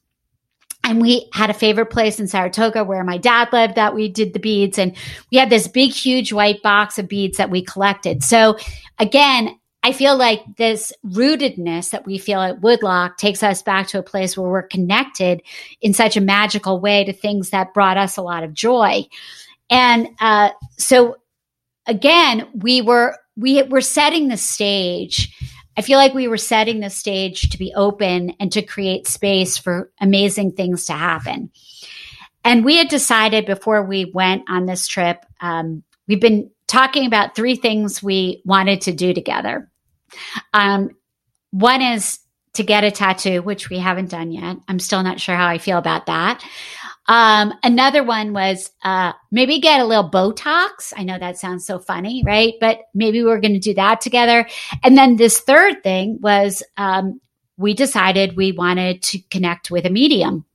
And 0.83 1.01
we 1.01 1.29
had 1.33 1.49
a 1.49 1.53
favorite 1.53 1.89
place 1.89 2.19
in 2.19 2.27
Saratoga 2.27 2.83
where 2.83 3.03
my 3.03 3.17
dad 3.17 3.49
lived 3.53 3.75
that 3.75 3.95
we 3.95 4.09
did 4.09 4.33
the 4.33 4.39
beads. 4.39 4.77
And 4.77 4.95
we 5.31 5.37
had 5.37 5.49
this 5.49 5.67
big, 5.67 5.91
huge 5.91 6.33
white 6.33 6.61
box 6.61 6.99
of 6.99 7.07
beads 7.07 7.37
that 7.37 7.49
we 7.49 7.63
collected. 7.63 8.23
So 8.23 8.57
again, 8.99 9.57
I 9.85 9.91
feel 9.91 10.17
like 10.17 10.41
this 10.57 10.93
rootedness 11.05 11.91
that 11.91 12.05
we 12.05 12.17
feel 12.17 12.39
at 12.39 12.61
Woodloch 12.61 13.17
takes 13.17 13.43
us 13.43 13.61
back 13.61 13.87
to 13.87 13.99
a 13.99 14.03
place 14.03 14.37
where 14.37 14.49
we're 14.49 14.63
connected 14.63 15.41
in 15.81 15.93
such 15.93 16.15
a 16.15 16.21
magical 16.21 16.79
way 16.79 17.03
to 17.03 17.11
things 17.11 17.49
that 17.49 17.73
brought 17.73 17.97
us 17.97 18.15
a 18.15 18.21
lot 18.21 18.43
of 18.43 18.53
joy. 18.53 19.05
And 19.69 20.07
uh, 20.21 20.51
so 20.77 21.17
again, 21.85 22.47
we 22.53 22.81
were 22.81 23.17
we 23.35 23.63
were 23.63 23.81
setting 23.81 24.27
the 24.27 24.37
stage. 24.37 25.35
I 25.75 25.81
feel 25.81 25.97
like 25.97 26.13
we 26.13 26.27
were 26.27 26.37
setting 26.37 26.79
the 26.79 26.89
stage 26.89 27.49
to 27.49 27.57
be 27.57 27.73
open 27.75 28.35
and 28.39 28.51
to 28.51 28.61
create 28.61 29.07
space 29.07 29.57
for 29.57 29.91
amazing 29.99 30.51
things 30.51 30.85
to 30.85 30.93
happen. 30.93 31.51
And 32.45 32.65
we 32.65 32.77
had 32.77 32.89
decided 32.89 33.45
before 33.45 33.83
we 33.83 34.05
went 34.05 34.43
on 34.49 34.65
this 34.65 34.87
trip, 34.87 35.25
um, 35.41 35.83
we've 36.07 36.19
been 36.19 36.51
talking 36.67 37.05
about 37.05 37.35
three 37.35 37.55
things 37.55 38.03
we 38.03 38.41
wanted 38.45 38.81
to 38.81 38.91
do 38.91 39.13
together. 39.13 39.69
Um, 40.53 40.91
one 41.51 41.81
is 41.81 42.19
to 42.53 42.63
get 42.63 42.83
a 42.83 42.91
tattoo, 42.91 43.41
which 43.41 43.69
we 43.69 43.79
haven't 43.79 44.09
done 44.09 44.31
yet. 44.31 44.57
I'm 44.67 44.79
still 44.79 45.03
not 45.03 45.19
sure 45.19 45.35
how 45.35 45.47
I 45.47 45.57
feel 45.57 45.77
about 45.77 46.05
that. 46.05 46.43
Um, 47.07 47.53
another 47.63 48.03
one 48.03 48.33
was 48.33 48.71
uh, 48.83 49.13
maybe 49.31 49.59
get 49.59 49.81
a 49.81 49.85
little 49.85 50.09
Botox. 50.09 50.93
I 50.95 51.03
know 51.03 51.19
that 51.19 51.37
sounds 51.37 51.65
so 51.65 51.79
funny, 51.79 52.23
right? 52.25 52.53
But 52.59 52.79
maybe 52.93 53.23
we're 53.23 53.41
going 53.41 53.53
to 53.53 53.59
do 53.59 53.73
that 53.73 54.01
together. 54.01 54.47
And 54.83 54.97
then 54.97 55.17
this 55.17 55.39
third 55.39 55.83
thing 55.83 56.19
was 56.21 56.63
um, 56.77 57.19
we 57.57 57.73
decided 57.73 58.37
we 58.37 58.51
wanted 58.51 59.01
to 59.03 59.19
connect 59.29 59.69
with 59.69 59.85
a 59.85 59.89
medium. 59.89 60.45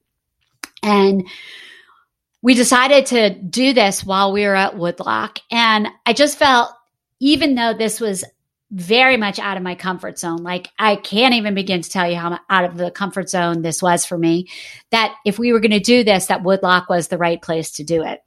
And 0.82 1.26
we 2.40 2.54
decided 2.54 3.06
to 3.06 3.30
do 3.30 3.72
this 3.72 4.04
while 4.04 4.32
we 4.32 4.44
were 4.44 4.54
at 4.54 4.76
Woodloch. 4.76 5.40
And 5.50 5.88
I 6.06 6.12
just 6.12 6.38
felt, 6.38 6.70
even 7.20 7.56
though 7.56 7.74
this 7.74 8.00
was 8.00 8.24
very 8.70 9.16
much 9.16 9.38
out 9.38 9.56
of 9.56 9.62
my 9.62 9.74
comfort 9.74 10.18
zone. 10.18 10.42
Like 10.42 10.68
I 10.78 10.96
can't 10.96 11.34
even 11.34 11.54
begin 11.54 11.80
to 11.80 11.90
tell 11.90 12.08
you 12.08 12.16
how 12.16 12.38
out 12.50 12.64
of 12.64 12.76
the 12.76 12.90
comfort 12.90 13.30
zone 13.30 13.62
this 13.62 13.82
was 13.82 14.04
for 14.04 14.18
me. 14.18 14.48
That 14.90 15.14
if 15.24 15.38
we 15.38 15.52
were 15.52 15.60
going 15.60 15.70
to 15.70 15.80
do 15.80 16.04
this, 16.04 16.26
that 16.26 16.42
Woodloch 16.42 16.88
was 16.88 17.08
the 17.08 17.18
right 17.18 17.40
place 17.40 17.72
to 17.72 17.84
do 17.84 18.02
it. 18.02 18.20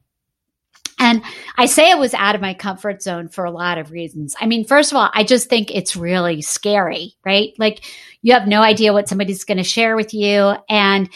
And 0.98 1.24
I 1.58 1.66
say 1.66 1.90
it 1.90 1.98
was 1.98 2.14
out 2.14 2.36
of 2.36 2.42
my 2.42 2.54
comfort 2.54 3.02
zone 3.02 3.28
for 3.28 3.44
a 3.44 3.52
lot 3.52 3.80
of 3.80 3.92
reasons. 3.92 4.36
I 4.40 4.46
mean, 4.46 4.66
first 4.66 4.92
of 4.92 4.98
all, 4.98 5.10
I 5.14 5.24
just 5.24 5.50
think 5.50 5.72
it's 5.72 5.96
really 5.96 6.44
scary, 6.44 7.16
right? 7.26 7.54
Like 7.58 7.84
you 8.22 8.34
have 8.34 8.48
no 8.48 8.62
idea 8.62 8.94
what 8.94 9.10
somebody's 9.10 9.44
going 9.44 9.58
to 9.58 9.64
share 9.64 9.96
with 9.96 10.14
you 10.14 10.54
and 10.70 11.10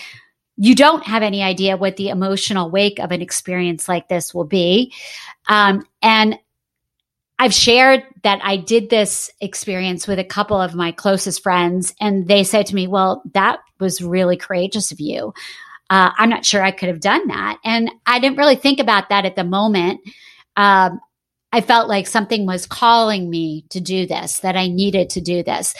you 0.57 0.73
don't 0.73 1.03
have 1.03 1.21
any 1.21 1.43
idea 1.43 1.77
what 1.77 1.97
the 1.97 2.09
emotional 2.09 2.71
wake 2.71 2.99
of 2.99 3.11
an 3.11 3.21
experience 3.21 3.87
like 3.87 4.07
this 4.07 4.33
will 4.33 4.45
be. 4.45 4.93
Um, 5.47 5.85
and 6.01 6.39
I've 7.37 7.53
shared 7.53 8.03
that 8.23 8.39
I 8.43 8.57
did 8.57 8.89
this 8.89 9.29
experience 9.41 10.07
with 10.07 10.19
a 10.19 10.23
couple 10.23 10.59
of 10.59 10.73
my 10.73 10.91
closest 10.91 11.43
friends, 11.43 11.93
and 11.99 12.27
they 12.27 12.43
said 12.43 12.65
to 12.67 12.75
me, 12.75 12.87
Well, 12.87 13.21
that 13.33 13.59
was 13.79 14.01
really 14.01 14.37
courageous 14.37 14.91
of 14.91 14.99
you. 14.99 15.33
Uh, 15.89 16.11
I'm 16.17 16.29
not 16.29 16.45
sure 16.45 16.63
I 16.63 16.71
could 16.71 16.89
have 16.89 16.99
done 16.99 17.27
that. 17.27 17.59
And 17.63 17.91
I 18.05 18.19
didn't 18.19 18.37
really 18.37 18.55
think 18.55 18.79
about 18.79 19.09
that 19.09 19.25
at 19.25 19.35
the 19.35 19.43
moment. 19.43 20.01
Um, 20.55 20.99
I 21.51 21.61
felt 21.61 21.87
like 21.87 22.07
something 22.07 22.45
was 22.45 22.65
calling 22.65 23.29
me 23.29 23.65
to 23.69 23.79
do 23.79 24.05
this, 24.05 24.39
that 24.39 24.57
I 24.57 24.67
needed 24.67 25.09
to 25.11 25.21
do 25.21 25.43
this. 25.43 25.75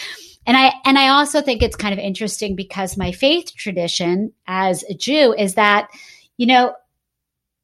And 0.46 0.56
I 0.56 0.74
and 0.86 0.98
I 0.98 1.10
also 1.10 1.42
think 1.42 1.62
it's 1.62 1.76
kind 1.76 1.94
of 1.94 2.00
interesting 2.00 2.56
because 2.56 2.98
my 2.98 3.12
faith 3.12 3.52
tradition 3.56 4.32
as 4.48 4.84
a 4.84 4.94
Jew 4.94 5.34
is 5.34 5.56
that, 5.56 5.90
you 6.38 6.46
know, 6.46 6.76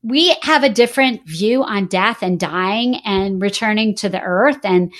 we 0.03 0.36
have 0.41 0.63
a 0.63 0.70
different 0.70 1.27
view 1.27 1.63
on 1.63 1.88
death 1.88 2.24
and 2.24 2.39
dying 2.39 2.96
and 3.05 3.41
returning 3.41 3.96
to 3.96 4.10
the 4.10 4.22
earth 4.22 4.60
and 4.63 4.91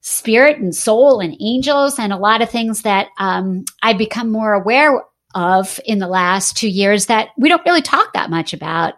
spirit 0.00 0.58
and 0.58 0.74
soul 0.74 1.20
and 1.20 1.36
angels 1.40 1.98
and 1.98 2.12
a 2.12 2.16
lot 2.16 2.40
of 2.40 2.50
things 2.50 2.82
that 2.82 3.08
um, 3.18 3.64
I've 3.82 3.98
become 3.98 4.30
more 4.30 4.54
aware 4.54 5.02
of 5.34 5.78
in 5.84 5.98
the 5.98 6.08
last 6.08 6.56
two 6.56 6.68
years 6.68 7.06
that 7.06 7.28
we 7.36 7.48
don't 7.48 7.64
really 7.64 7.82
talk 7.82 8.12
that 8.14 8.30
much 8.30 8.52
about 8.52 8.94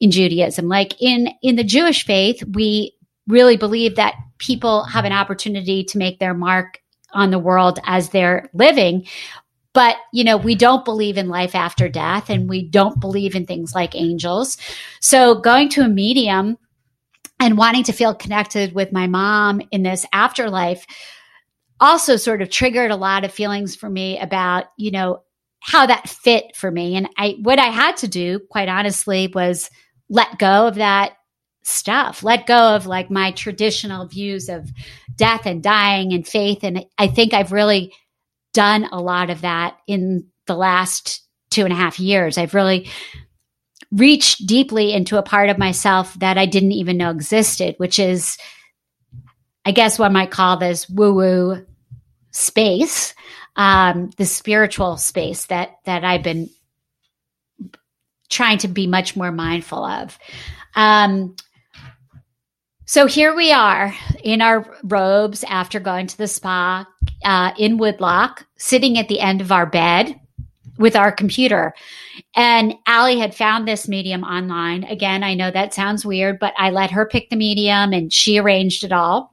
in 0.00 0.10
Judaism. 0.10 0.68
Like 0.68 1.00
in 1.00 1.28
in 1.42 1.56
the 1.56 1.64
Jewish 1.64 2.04
faith, 2.04 2.42
we 2.52 2.94
really 3.26 3.56
believe 3.56 3.96
that 3.96 4.14
people 4.38 4.84
have 4.84 5.04
an 5.04 5.12
opportunity 5.12 5.84
to 5.84 5.98
make 5.98 6.18
their 6.18 6.34
mark 6.34 6.80
on 7.12 7.30
the 7.30 7.38
world 7.38 7.78
as 7.84 8.10
they're 8.10 8.48
living, 8.52 9.06
but, 9.78 9.94
you 10.12 10.24
know, 10.24 10.36
we 10.36 10.56
don't 10.56 10.84
believe 10.84 11.16
in 11.16 11.28
life 11.28 11.54
after 11.54 11.88
death 11.88 12.30
and 12.30 12.48
we 12.48 12.64
don't 12.64 12.98
believe 12.98 13.36
in 13.36 13.46
things 13.46 13.76
like 13.76 13.94
angels. 13.94 14.58
So 15.00 15.36
going 15.36 15.68
to 15.68 15.82
a 15.82 15.88
medium 15.88 16.58
and 17.38 17.56
wanting 17.56 17.84
to 17.84 17.92
feel 17.92 18.12
connected 18.12 18.74
with 18.74 18.90
my 18.90 19.06
mom 19.06 19.62
in 19.70 19.84
this 19.84 20.04
afterlife 20.12 20.84
also 21.78 22.16
sort 22.16 22.42
of 22.42 22.50
triggered 22.50 22.90
a 22.90 22.96
lot 22.96 23.24
of 23.24 23.30
feelings 23.30 23.76
for 23.76 23.88
me 23.88 24.18
about, 24.18 24.64
you 24.76 24.90
know, 24.90 25.22
how 25.60 25.86
that 25.86 26.08
fit 26.08 26.56
for 26.56 26.72
me. 26.72 26.96
And 26.96 27.08
I, 27.16 27.36
what 27.40 27.60
I 27.60 27.66
had 27.66 27.98
to 27.98 28.08
do, 28.08 28.40
quite 28.50 28.68
honestly, 28.68 29.30
was 29.32 29.70
let 30.08 30.40
go 30.40 30.66
of 30.66 30.74
that 30.74 31.12
stuff, 31.62 32.24
let 32.24 32.48
go 32.48 32.74
of 32.74 32.86
like 32.86 33.12
my 33.12 33.30
traditional 33.30 34.08
views 34.08 34.48
of 34.48 34.72
death 35.14 35.46
and 35.46 35.62
dying 35.62 36.14
and 36.14 36.26
faith. 36.26 36.64
And 36.64 36.84
I 36.98 37.06
think 37.06 37.32
I've 37.32 37.52
really 37.52 37.92
done 38.58 38.88
a 38.90 39.00
lot 39.00 39.30
of 39.30 39.42
that 39.42 39.78
in 39.86 40.26
the 40.46 40.56
last 40.56 41.22
two 41.48 41.62
and 41.62 41.72
a 41.72 41.76
half 41.76 42.00
years. 42.00 42.36
I've 42.36 42.54
really 42.54 42.88
reached 43.92 44.48
deeply 44.48 44.92
into 44.92 45.16
a 45.16 45.22
part 45.22 45.48
of 45.48 45.58
myself 45.58 46.12
that 46.14 46.36
I 46.36 46.44
didn't 46.44 46.72
even 46.72 46.96
know 46.96 47.10
existed, 47.10 47.76
which 47.78 48.00
is, 48.00 48.36
I 49.64 49.70
guess, 49.70 49.96
what 49.96 50.06
I 50.06 50.08
might 50.08 50.32
call 50.32 50.56
this 50.56 50.90
woo 50.90 51.14
woo 51.14 51.66
space, 52.32 53.14
um, 53.54 54.10
the 54.16 54.26
spiritual 54.26 54.96
space 54.96 55.46
that 55.46 55.76
that 55.84 56.02
I've 56.04 56.24
been 56.24 56.50
trying 58.28 58.58
to 58.58 58.68
be 58.68 58.88
much 58.88 59.14
more 59.14 59.30
mindful 59.30 59.84
of. 59.84 60.18
Um, 60.74 61.36
so 62.86 63.06
here 63.06 63.36
we 63.36 63.52
are 63.52 63.94
in 64.24 64.42
our 64.42 64.66
robes 64.82 65.44
after 65.44 65.78
going 65.78 66.08
to 66.08 66.18
the 66.18 66.26
spa 66.26 66.88
uh, 67.28 67.52
in 67.58 67.76
Woodloch, 67.76 68.46
sitting 68.56 68.96
at 68.96 69.08
the 69.08 69.20
end 69.20 69.42
of 69.42 69.52
our 69.52 69.66
bed 69.66 70.18
with 70.78 70.96
our 70.96 71.12
computer. 71.12 71.74
And 72.34 72.74
Allie 72.86 73.18
had 73.18 73.34
found 73.34 73.68
this 73.68 73.86
medium 73.86 74.24
online. 74.24 74.84
Again, 74.84 75.22
I 75.22 75.34
know 75.34 75.50
that 75.50 75.74
sounds 75.74 76.06
weird, 76.06 76.38
but 76.38 76.54
I 76.56 76.70
let 76.70 76.90
her 76.90 77.04
pick 77.04 77.28
the 77.28 77.36
medium 77.36 77.92
and 77.92 78.10
she 78.10 78.38
arranged 78.38 78.82
it 78.82 78.92
all, 78.92 79.30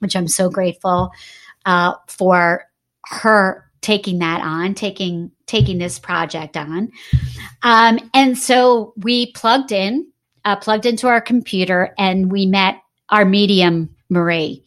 which 0.00 0.14
I'm 0.14 0.28
so 0.28 0.50
grateful 0.50 1.10
uh, 1.64 1.94
for 2.06 2.64
her 3.06 3.64
taking 3.80 4.18
that 4.18 4.42
on, 4.42 4.74
taking 4.74 5.30
taking 5.46 5.78
this 5.78 5.98
project 5.98 6.54
on. 6.54 6.90
Um, 7.62 8.10
and 8.12 8.36
so 8.36 8.92
we 8.98 9.32
plugged 9.32 9.72
in, 9.72 10.06
uh, 10.44 10.56
plugged 10.56 10.84
into 10.84 11.06
our 11.06 11.22
computer, 11.22 11.94
and 11.96 12.30
we 12.30 12.44
met 12.44 12.82
our 13.08 13.24
medium 13.24 13.96
Marie. 14.10 14.62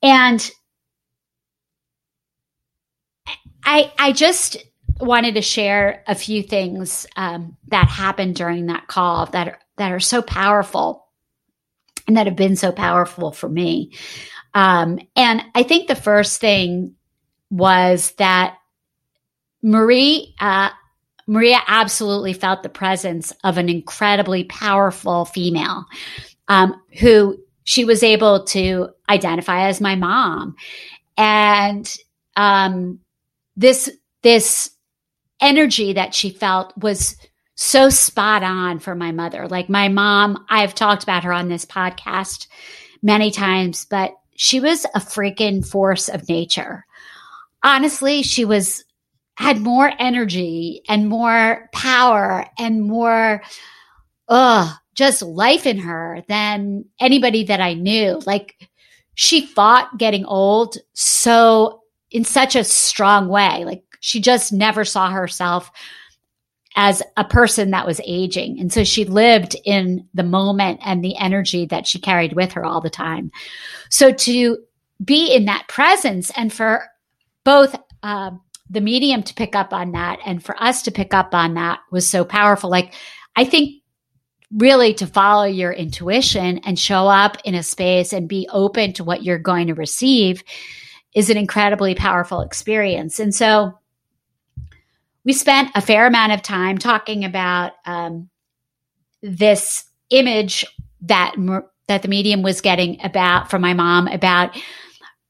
And 0.00 0.48
I 3.66 3.92
I 3.98 4.12
just 4.12 4.56
wanted 5.00 5.34
to 5.34 5.42
share 5.42 6.02
a 6.06 6.14
few 6.14 6.42
things 6.42 7.06
um, 7.16 7.56
that 7.68 7.88
happened 7.88 8.36
during 8.36 8.66
that 8.66 8.86
call 8.86 9.26
that 9.26 9.48
are, 9.48 9.58
that 9.76 9.92
are 9.92 10.00
so 10.00 10.22
powerful 10.22 11.06
and 12.06 12.16
that 12.16 12.26
have 12.26 12.36
been 12.36 12.56
so 12.56 12.72
powerful 12.72 13.32
for 13.32 13.48
me. 13.48 13.92
Um, 14.54 14.98
and 15.14 15.42
I 15.54 15.64
think 15.64 15.86
the 15.88 15.94
first 15.94 16.40
thing 16.40 16.94
was 17.50 18.12
that 18.12 18.56
Marie, 19.62 20.34
uh, 20.40 20.70
Maria 21.26 21.58
absolutely 21.66 22.32
felt 22.32 22.62
the 22.62 22.68
presence 22.68 23.32
of 23.44 23.58
an 23.58 23.68
incredibly 23.68 24.44
powerful 24.44 25.24
female 25.24 25.84
um, 26.48 26.80
who 27.00 27.36
she 27.64 27.84
was 27.84 28.02
able 28.02 28.44
to 28.44 28.90
identify 29.08 29.66
as 29.66 29.80
my 29.80 29.96
mom. 29.96 30.54
And 31.18 31.92
um, 32.36 33.00
this 33.56 33.90
this 34.22 34.70
energy 35.40 35.92
that 35.94 36.14
she 36.14 36.30
felt 36.30 36.76
was 36.76 37.16
so 37.54 37.88
spot 37.88 38.42
on 38.42 38.78
for 38.78 38.94
my 38.94 39.12
mother. 39.12 39.48
Like 39.48 39.68
my 39.68 39.88
mom, 39.88 40.44
I've 40.48 40.74
talked 40.74 41.02
about 41.02 41.24
her 41.24 41.32
on 41.32 41.48
this 41.48 41.64
podcast 41.64 42.46
many 43.02 43.30
times, 43.30 43.86
but 43.88 44.12
she 44.36 44.60
was 44.60 44.84
a 44.94 45.00
freaking 45.00 45.66
force 45.66 46.08
of 46.08 46.28
nature. 46.28 46.84
Honestly, 47.62 48.22
she 48.22 48.44
was 48.44 48.84
had 49.36 49.58
more 49.58 49.90
energy 49.98 50.82
and 50.88 51.08
more 51.08 51.68
power 51.72 52.46
and 52.58 52.82
more 52.82 53.42
uh 54.28 54.72
just 54.94 55.20
life 55.20 55.66
in 55.66 55.78
her 55.78 56.24
than 56.26 56.84
anybody 56.98 57.44
that 57.44 57.60
I 57.60 57.74
knew. 57.74 58.20
Like 58.26 58.68
she 59.14 59.46
fought 59.46 59.98
getting 59.98 60.24
old 60.24 60.76
so 60.94 61.82
in 62.16 62.24
such 62.24 62.56
a 62.56 62.64
strong 62.64 63.28
way. 63.28 63.62
Like 63.66 63.82
she 64.00 64.22
just 64.22 64.50
never 64.50 64.86
saw 64.86 65.10
herself 65.10 65.70
as 66.74 67.02
a 67.18 67.24
person 67.24 67.72
that 67.72 67.86
was 67.86 68.00
aging. 68.06 68.58
And 68.58 68.72
so 68.72 68.84
she 68.84 69.04
lived 69.04 69.54
in 69.66 70.08
the 70.14 70.22
moment 70.22 70.80
and 70.82 71.04
the 71.04 71.14
energy 71.18 71.66
that 71.66 71.86
she 71.86 71.98
carried 71.98 72.32
with 72.32 72.52
her 72.52 72.64
all 72.64 72.80
the 72.80 72.88
time. 72.88 73.30
So 73.90 74.12
to 74.12 74.58
be 75.04 75.34
in 75.34 75.44
that 75.44 75.68
presence 75.68 76.32
and 76.36 76.50
for 76.50 76.86
both 77.44 77.76
uh, 78.02 78.30
the 78.70 78.80
medium 78.80 79.22
to 79.22 79.34
pick 79.34 79.54
up 79.54 79.74
on 79.74 79.92
that 79.92 80.18
and 80.24 80.42
for 80.42 80.60
us 80.62 80.82
to 80.82 80.90
pick 80.90 81.12
up 81.12 81.34
on 81.34 81.52
that 81.54 81.80
was 81.92 82.08
so 82.08 82.24
powerful. 82.24 82.70
Like, 82.70 82.94
I 83.36 83.44
think 83.44 83.82
really 84.50 84.94
to 84.94 85.06
follow 85.06 85.44
your 85.44 85.72
intuition 85.72 86.60
and 86.64 86.78
show 86.78 87.08
up 87.08 87.36
in 87.44 87.54
a 87.54 87.62
space 87.62 88.14
and 88.14 88.26
be 88.26 88.48
open 88.50 88.94
to 88.94 89.04
what 89.04 89.22
you're 89.22 89.38
going 89.38 89.66
to 89.66 89.74
receive 89.74 90.42
is 91.16 91.30
an 91.30 91.38
incredibly 91.38 91.94
powerful 91.94 92.42
experience. 92.42 93.18
And 93.18 93.34
so 93.34 93.76
we 95.24 95.32
spent 95.32 95.70
a 95.74 95.80
fair 95.80 96.06
amount 96.06 96.32
of 96.32 96.42
time 96.42 96.76
talking 96.76 97.24
about 97.24 97.72
um, 97.86 98.28
this 99.22 99.84
image 100.10 100.64
that 101.00 101.34
that 101.88 102.02
the 102.02 102.08
medium 102.08 102.42
was 102.42 102.60
getting 102.60 103.00
about 103.02 103.50
from 103.50 103.62
my 103.62 103.72
mom 103.72 104.08
about 104.08 104.56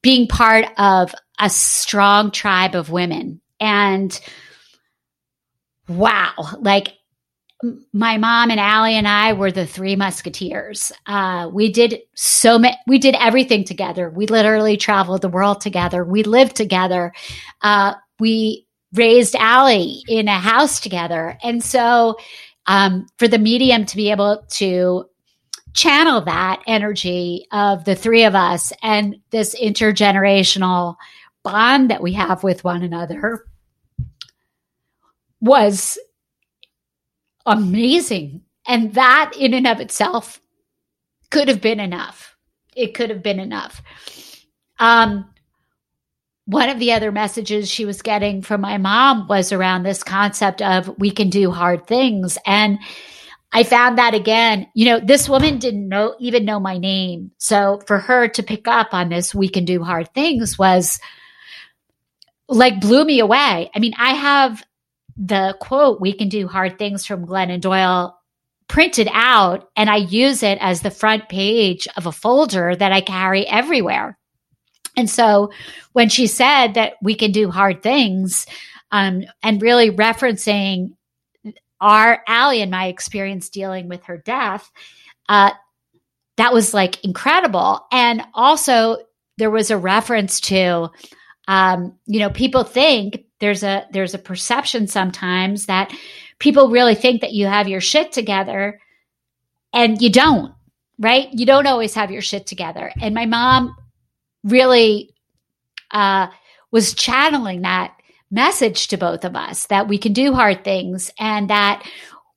being 0.03 0.27
part 0.27 0.67
of 0.77 1.15
a 1.39 1.49
strong 1.49 2.31
tribe 2.31 2.75
of 2.75 2.91
women 2.91 3.41
and 3.61 4.21
wow 5.89 6.33
like 6.61 6.95
my 7.93 8.19
mom 8.19 8.51
and 8.51 8.61
Allie 8.61 8.97
and 8.97 9.09
I 9.09 9.33
were 9.33 9.51
the 9.51 9.67
three 9.67 9.97
musketeers. 9.97 10.93
Uh, 11.07 11.49
we 11.53 11.73
did 11.73 12.01
so 12.15 12.59
many, 12.59 12.77
we 12.87 12.99
did 12.99 13.15
everything 13.19 13.65
together. 13.65 14.11
We 14.11 14.27
literally 14.27 14.77
traveled 14.77 15.23
the 15.23 15.29
world 15.29 15.61
together. 15.61 16.05
We 16.05 16.23
lived 16.23 16.55
together. 16.55 17.13
Uh, 17.63 17.95
we 18.21 18.67
raised 18.93 19.35
Allie 19.37 20.03
in 20.07 20.29
a 20.29 20.39
house 20.39 20.81
together. 20.81 21.39
And 21.43 21.65
so, 21.65 22.17
um, 22.67 23.07
for 23.19 23.29
the 23.29 23.39
medium 23.39 23.87
to 23.87 23.97
be 23.97 24.11
able 24.11 24.45
to 24.51 25.09
channel 25.73 26.23
that 26.23 26.63
energy 26.67 27.47
of 27.53 27.85
the 27.85 27.95
three 27.95 28.25
of 28.25 28.35
us 28.35 28.73
and 28.83 29.17
this 29.31 29.55
intergenerational 29.55 30.97
bond 31.43 31.91
that 31.91 32.03
we 32.03 32.13
have 32.15 32.43
with 32.43 32.65
one 32.65 32.83
another 32.83 33.45
was 35.41 35.99
amazing. 37.47 38.43
And 38.67 38.95
that 38.95 39.33
in 39.39 39.55
and 39.55 39.67
of 39.67 39.81
itself 39.81 40.41
could 41.31 41.49
have 41.49 41.61
been 41.61 41.81
enough. 41.81 42.37
It 42.75 42.95
could 42.95 43.11
have 43.11 43.23
been 43.23 43.41
enough. 43.41 43.83
Um, 44.79 45.31
one 46.45 46.69
of 46.69 46.79
the 46.79 46.93
other 46.93 47.11
messages 47.11 47.71
she 47.71 47.85
was 47.85 48.03
getting 48.03 48.43
from 48.43 48.61
my 48.61 48.79
mom 48.79 49.27
was 49.27 49.53
around 49.53 49.83
this 49.83 50.05
concept 50.05 50.63
of 50.63 50.97
we 50.99 51.11
can 51.11 51.29
do 51.29 51.51
hard 51.51 51.87
things. 51.87 52.39
And 52.47 52.79
I 53.53 53.65
found 53.65 53.99
that 53.99 54.15
again, 54.15 54.69
you 54.75 54.85
know, 54.87 55.01
this 55.01 55.29
woman 55.29 55.59
didn't 55.59 55.89
know, 55.89 56.15
even 56.21 56.45
know 56.45 56.61
my 56.61 56.79
name. 56.79 57.33
So 57.39 57.81
for 57.87 57.99
her 57.99 58.29
to 58.29 58.43
pick 58.43 58.69
up 58.69 58.89
on 58.93 59.09
this, 59.09 59.35
we 59.35 59.49
can 59.49 59.65
do 59.65 59.83
hard 59.83 60.13
things 60.15 60.59
was 60.59 61.01
like 62.49 62.81
blew 62.81 63.05
me 63.05 63.19
away. 63.19 63.71
I 63.75 63.79
mean, 63.79 63.95
I 63.99 64.13
have 64.13 64.65
the 65.17 65.57
quote, 65.61 66.01
we 66.01 66.13
can 66.13 66.29
do 66.29 66.47
hard 66.47 66.79
things 66.79 67.07
from 67.07 67.27
Glennon 67.27 67.61
Doyle 67.61 68.19
printed 68.69 69.09
out 69.13 69.71
and 69.77 69.89
I 69.89 69.97
use 69.97 70.43
it 70.43 70.59
as 70.61 70.81
the 70.81 70.91
front 70.91 71.29
page 71.29 71.87
of 71.97 72.07
a 72.07 72.13
folder 72.13 72.75
that 72.75 72.93
I 72.93 73.01
carry 73.01 73.47
everywhere. 73.47 74.19
And 74.97 75.09
so 75.09 75.53
when 75.93 76.09
she 76.09 76.27
said 76.27 76.75
that 76.75 76.95
we 77.03 77.15
can 77.15 77.31
do 77.31 77.51
hard 77.51 77.83
things, 77.83 78.47
um, 78.91 79.25
and 79.43 79.61
really 79.61 79.91
referencing 79.91 80.91
our 81.81 82.23
Allie 82.27 82.63
and 82.63 82.71
my 82.71 82.87
experience 82.87 83.49
dealing 83.49 83.89
with 83.89 84.05
her 84.05 84.17
death, 84.17 84.71
uh, 85.29 85.51
that 86.37 86.53
was 86.53 86.73
like 86.73 87.05
incredible. 87.05 87.87
And 87.93 88.23
also 88.35 88.99
there 89.39 89.51
was 89.51 89.71
a 89.71 89.79
reference 89.79 90.41
to, 90.41 90.89
um, 91.49 91.99
you 92.07 92.21
know, 92.21 92.31
people 92.31 92.65
think 92.65 93.26
there's 93.41 93.63
a 93.63 93.87
there's 93.93 94.15
a 94.15 94.19
perception 94.19 94.87
sometimes 94.87 95.67
that 95.67 95.93
people 96.39 96.71
really 96.71 96.95
think 96.95 97.21
that 97.21 97.33
you 97.33 97.47
have 97.47 97.69
your 97.69 97.81
shit 97.81 98.13
together 98.13 98.81
and 99.73 100.01
you 100.01 100.11
don't 100.11 100.53
right? 100.99 101.29
You 101.33 101.47
don't 101.47 101.67
always 101.67 101.95
have 101.95 102.11
your 102.11 102.23
shit 102.23 102.47
together. 102.47 102.93
And 103.01 103.15
my 103.15 103.27
mom 103.27 103.77
really 104.45 105.15
uh, 105.91 106.29
was 106.71 106.95
channeling 106.95 107.63
that 107.63 107.95
message 108.31 108.89
to 108.89 108.97
both 108.97 109.25
of 109.25 109.37
us 109.37 109.67
that 109.67 109.89
we 109.89 109.99
can 109.99 110.13
do 110.13 110.33
hard 110.33 110.65
things 110.65 111.11
and 111.19 111.51
that 111.51 111.87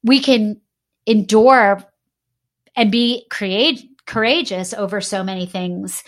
we 0.03 0.19
can 0.19 0.59
endure 1.05 1.83
and 2.75 2.91
be 2.91 3.25
create, 3.29 3.81
courageous 4.05 4.73
over 4.73 5.01
so 5.01 5.23
many 5.23 5.45
things. 5.45 6.03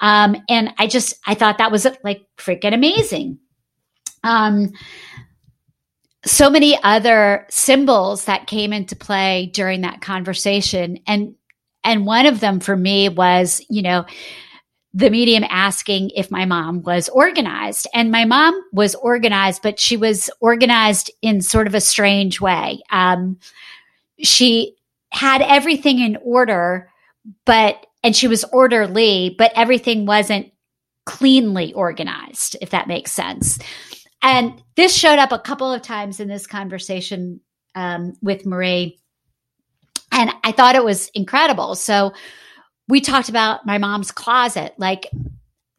Um, 0.00 0.36
and 0.48 0.74
i 0.76 0.88
just 0.88 1.14
i 1.24 1.34
thought 1.34 1.58
that 1.58 1.70
was 1.70 1.86
like 2.02 2.26
freaking 2.36 2.74
amazing 2.74 3.38
um, 4.24 4.72
so 6.24 6.50
many 6.50 6.76
other 6.82 7.46
symbols 7.50 8.24
that 8.24 8.46
came 8.46 8.72
into 8.72 8.96
play 8.96 9.50
during 9.52 9.82
that 9.82 10.00
conversation. 10.00 10.98
And 11.06 11.34
and 11.84 12.06
one 12.06 12.26
of 12.26 12.40
them 12.40 12.60
for 12.60 12.76
me 12.76 13.08
was 13.08 13.64
you 13.68 13.82
know 13.82 14.06
the 14.94 15.10
medium 15.10 15.44
asking 15.48 16.10
if 16.10 16.30
my 16.30 16.44
mom 16.44 16.82
was 16.82 17.08
organized. 17.08 17.86
And 17.94 18.10
my 18.10 18.24
mom 18.24 18.60
was 18.72 18.94
organized 18.96 19.62
but 19.62 19.78
she 19.78 19.96
was 19.96 20.30
organized 20.40 21.10
in 21.22 21.40
sort 21.42 21.66
of 21.66 21.74
a 21.74 21.80
strange 21.80 22.40
way. 22.40 22.80
Um, 22.90 23.38
she 24.22 24.76
had 25.10 25.42
everything 25.42 26.00
in 26.00 26.16
order 26.22 26.90
but 27.44 27.86
and 28.02 28.16
she 28.16 28.28
was 28.28 28.44
orderly 28.44 29.34
but 29.38 29.52
everything 29.54 30.06
wasn't 30.06 30.50
cleanly 31.06 31.72
organized 31.74 32.56
if 32.60 32.70
that 32.70 32.88
makes 32.88 33.12
sense 33.12 33.58
and 34.24 34.62
this 34.74 34.96
showed 34.96 35.18
up 35.18 35.32
a 35.32 35.38
couple 35.38 35.70
of 35.70 35.82
times 35.82 36.18
in 36.18 36.28
this 36.28 36.46
conversation 36.46 37.40
um, 37.74 38.14
with 38.22 38.46
Marie. 38.46 38.98
And 40.10 40.30
I 40.42 40.52
thought 40.52 40.76
it 40.76 40.84
was 40.84 41.08
incredible. 41.08 41.74
So 41.74 42.14
we 42.88 43.02
talked 43.02 43.28
about 43.28 43.66
my 43.66 43.76
mom's 43.76 44.10
closet. 44.10 44.74
Like 44.78 45.10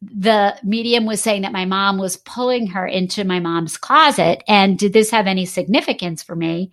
the 0.00 0.56
medium 0.62 1.06
was 1.06 1.20
saying 1.20 1.42
that 1.42 1.50
my 1.50 1.64
mom 1.64 1.98
was 1.98 2.18
pulling 2.18 2.68
her 2.68 2.86
into 2.86 3.24
my 3.24 3.40
mom's 3.40 3.76
closet. 3.76 4.44
And 4.46 4.78
did 4.78 4.92
this 4.92 5.10
have 5.10 5.26
any 5.26 5.44
significance 5.44 6.22
for 6.22 6.36
me? 6.36 6.70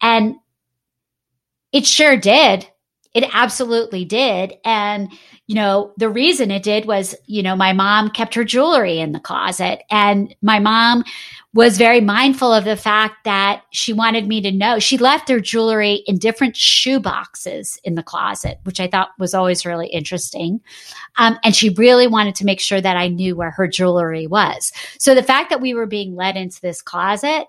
And 0.00 0.36
it 1.70 1.84
sure 1.84 2.16
did. 2.16 2.66
It 3.12 3.24
absolutely 3.32 4.04
did. 4.04 4.54
And, 4.64 5.10
you 5.48 5.56
know, 5.56 5.92
the 5.96 6.08
reason 6.08 6.52
it 6.52 6.62
did 6.62 6.84
was, 6.84 7.14
you 7.26 7.42
know, 7.42 7.56
my 7.56 7.72
mom 7.72 8.10
kept 8.10 8.34
her 8.34 8.44
jewelry 8.44 9.00
in 9.00 9.10
the 9.10 9.18
closet 9.18 9.82
and 9.90 10.32
my 10.42 10.60
mom 10.60 11.02
was 11.52 11.76
very 11.76 12.00
mindful 12.00 12.52
of 12.52 12.64
the 12.64 12.76
fact 12.76 13.24
that 13.24 13.62
she 13.72 13.92
wanted 13.92 14.28
me 14.28 14.40
to 14.40 14.52
know 14.52 14.78
she 14.78 14.96
left 14.96 15.28
her 15.28 15.40
jewelry 15.40 16.04
in 16.06 16.18
different 16.18 16.56
shoe 16.56 17.00
boxes 17.00 17.80
in 17.82 17.96
the 17.96 18.02
closet, 18.04 18.60
which 18.62 18.78
I 18.78 18.86
thought 18.86 19.10
was 19.18 19.34
always 19.34 19.66
really 19.66 19.88
interesting. 19.88 20.60
Um, 21.16 21.36
and 21.42 21.56
she 21.56 21.70
really 21.70 22.06
wanted 22.06 22.36
to 22.36 22.44
make 22.44 22.60
sure 22.60 22.80
that 22.80 22.96
I 22.96 23.08
knew 23.08 23.34
where 23.34 23.50
her 23.50 23.66
jewelry 23.66 24.28
was. 24.28 24.70
So 25.00 25.16
the 25.16 25.22
fact 25.24 25.50
that 25.50 25.60
we 25.60 25.74
were 25.74 25.86
being 25.86 26.14
led 26.14 26.36
into 26.36 26.60
this 26.60 26.80
closet, 26.80 27.48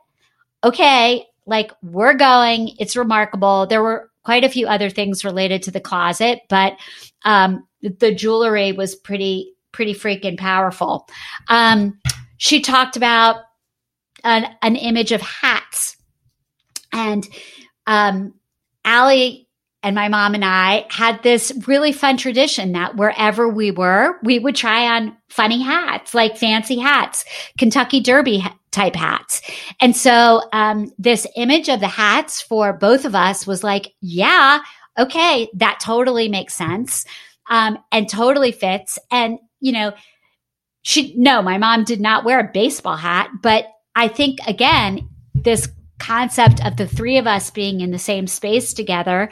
okay, 0.64 1.28
like 1.46 1.72
we're 1.84 2.16
going, 2.16 2.76
it's 2.80 2.96
remarkable. 2.96 3.68
There 3.68 3.84
were 3.84 4.11
quite 4.24 4.44
a 4.44 4.50
few 4.50 4.68
other 4.68 4.90
things 4.90 5.26
related 5.26 5.64
to 5.64 5.72
the 5.72 5.80
closet, 5.80 6.42
but 6.50 6.74
um, 7.26 7.68
the 7.82 8.14
jewelry 8.14 8.72
was 8.72 8.96
pretty, 8.96 9.54
pretty 9.72 9.94
freaking 9.94 10.38
powerful. 10.38 11.08
Um, 11.48 12.00
she 12.38 12.62
talked 12.62 12.98
about 12.98 13.38
an, 14.24 14.46
an 14.62 14.76
image 14.76 15.12
of 15.12 15.22
hats. 15.22 15.98
And 16.94 17.28
um, 17.88 18.34
Allie 18.86 19.48
and 19.84 19.96
my 19.96 20.10
mom 20.10 20.36
and 20.36 20.46
I 20.46 20.86
had 20.90 21.24
this 21.24 21.52
really 21.68 21.92
fun 21.92 22.18
tradition 22.18 22.74
that 22.74 22.96
wherever 22.96 23.50
we 23.50 23.72
were, 23.72 24.20
we 24.24 24.38
would 24.38 24.56
try 24.56 24.96
on 24.96 25.18
funny 25.30 25.62
hats, 25.62 26.14
like 26.14 26.38
fancy 26.38 26.78
hats, 26.78 27.26
Kentucky 27.58 28.00
Derby 28.00 28.44
type 28.72 28.96
hats. 28.96 29.42
And 29.80 29.96
so 29.96 30.42
um, 30.54 30.92
this 30.98 31.28
image 31.36 31.70
of 31.70 31.80
the 31.80 31.88
hats 31.88 32.42
for 32.42 32.74
both 32.74 33.06
of 33.06 33.16
us 33.16 33.46
was 33.46 33.64
like, 33.64 33.94
yeah, 34.02 34.60
okay, 34.98 35.50
that 35.56 35.80
totally 35.82 36.30
makes 36.30 36.54
sense 36.54 37.06
um, 37.50 37.78
and 37.92 38.10
totally 38.10 38.52
fits. 38.52 38.98
And, 39.12 39.40
you 39.60 39.72
know, 39.72 39.94
she, 40.84 41.14
no, 41.16 41.42
my 41.42 41.58
mom 41.58 41.84
did 41.84 42.02
not 42.02 42.26
wear 42.26 42.40
a 42.40 42.52
baseball 42.52 42.98
hat, 42.98 43.30
but 43.42 43.66
I 43.96 44.08
think 44.08 44.40
again, 44.48 45.08
this 45.36 45.68
concept 46.00 46.66
of 46.66 46.78
the 46.78 46.88
three 46.88 47.18
of 47.18 47.28
us 47.28 47.52
being 47.52 47.82
in 47.82 47.92
the 47.92 48.00
same 48.00 48.26
space 48.26 48.74
together 48.74 49.30